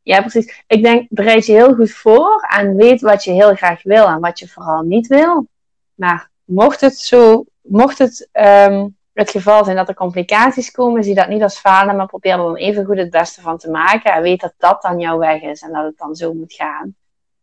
[0.06, 0.64] Ja, precies.
[0.66, 4.20] Ik denk, bereid je heel goed voor en weet wat je heel graag wil en
[4.20, 5.48] wat je vooral niet wil.
[5.94, 11.14] Maar mocht het zo, mocht het ehm, het geval zijn dat er complicaties komen, zie
[11.14, 14.12] dat niet als falen, maar probeer er dan even goed het beste van te maken.
[14.12, 16.96] En weet dat dat dan jouw weg is en dat het dan zo moet gaan.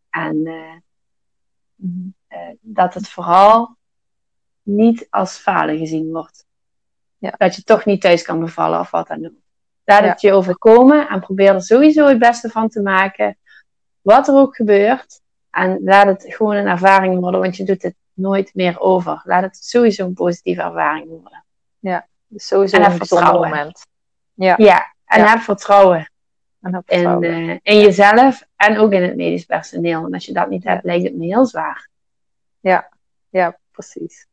[0.09, 0.75] En eh,
[2.27, 3.77] eh, dat het vooral
[4.61, 6.45] niet als falen gezien wordt.
[7.17, 7.33] Ja.
[7.37, 9.42] Dat je toch niet thuis kan bevallen of wat dan ook.
[9.85, 10.09] Laat Ja.
[10.09, 13.37] het je overkomen en probeer er sowieso het beste van te maken.
[14.01, 15.21] Wat er ook gebeurt.
[15.51, 19.21] En laat het gewoon een ervaring worden, want je doet het nooit meer over.
[19.25, 21.43] Laat het sowieso een positieve ervaring worden.
[22.27, 23.49] Dus sowieso En een bijzonder vertrouwen.
[23.49, 23.85] moment.
[24.33, 25.27] Ja, Ja, en Ja.
[25.29, 26.11] heb vertrouwen
[26.61, 30.01] en heb in, eh, in jezelf en ook in het medisch personeel.
[30.01, 30.69] Want als je dat niet Ja.
[30.71, 31.89] hebt, lijkt het me heel zwaar.
[33.29, 34.27] Ja, precies.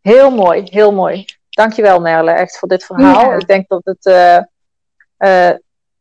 [0.00, 1.24] Heel mooi, heel mooi.
[1.50, 3.30] Dankjewel Merle, echt voor dit verhaal.
[3.30, 3.36] Ja.
[3.36, 4.38] Ik denk dat het eh,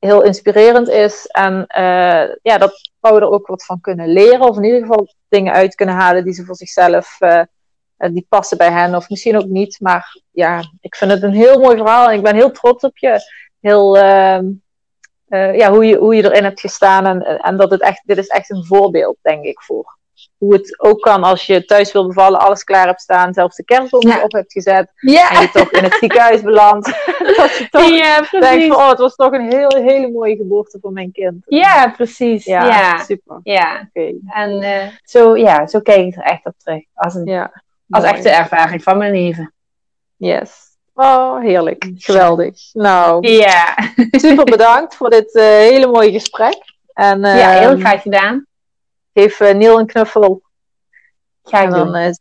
[0.03, 4.57] heel inspirerend is en eh, ja, dat vrouwen er ook wat van kunnen leren of
[4.57, 7.39] in ieder geval dingen uit kunnen halen die ze voor zichzelf, eh,
[7.97, 9.79] eh, die passen bij hen of misschien ook niet.
[9.79, 12.97] Maar ja, ik vind het een heel mooi verhaal en ik ben heel trots op
[12.97, 13.19] je.
[13.59, 14.45] Heel, ehm,
[15.27, 18.17] eh, ja, hoe, je, hoe je erin hebt gestaan en, en dat het echt, dit
[18.17, 19.97] is echt een voorbeeld, denk ik, voor
[20.43, 23.63] hoe het ook kan als je thuis wil bevallen, alles klaar hebt staan, zelfs de
[23.63, 24.23] kerstboom Ja.
[24.23, 26.85] op hebt gezet Ja, en je toch in het ziekenhuis belandt.
[27.37, 30.77] dat je toch ja denkt van, oh, het was toch een heel, hele mooie geboorte
[30.81, 31.43] voor mijn kind.
[31.45, 32.45] Ja, precies.
[32.45, 33.39] Ja, Ja, super.
[33.43, 33.89] ja.
[33.93, 36.83] Oké, En eh, zo, ja, zo kijk ik er echt op terug.
[36.93, 37.49] Als, een,
[37.89, 39.53] als echte ervaring van mijn leven.
[40.17, 40.51] Yes.
[40.93, 41.89] Oh, heerlijk.
[41.97, 42.55] Geweldig.
[42.73, 43.75] Nou, Ja,
[44.11, 46.57] super bedankt voor dit eh, hele mooie gesprek.
[46.93, 48.45] En ja heel ehm, graag gedaan.
[49.13, 50.41] Geef eh, Neil een knuffel.
[51.43, 51.95] Ga ik En dan, doen.
[51.95, 52.11] eh,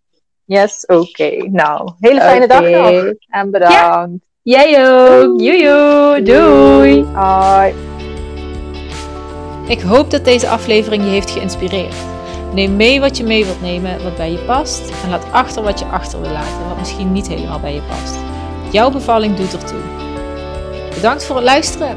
[0.44, 1.48] yes, oké.
[1.50, 3.12] Nou, hele fijne dag nog.
[3.28, 4.24] En bedankt.
[4.42, 5.40] Jij ook.
[5.40, 6.22] Joejoe.
[6.22, 7.04] Doei.
[7.04, 7.74] Hoi.
[9.66, 11.94] Ik hoop dat deze aflevering je heeft geïnspireerd.
[12.54, 14.92] Neem mee wat je mee wilt nemen, wat bij je past.
[15.04, 18.16] En laat achter wat je achter wil laten, wat misschien niet helemaal bij je past.
[18.70, 19.80] Jouw bevalling doet ertoe.
[20.94, 21.96] Bedankt voor het luisteren.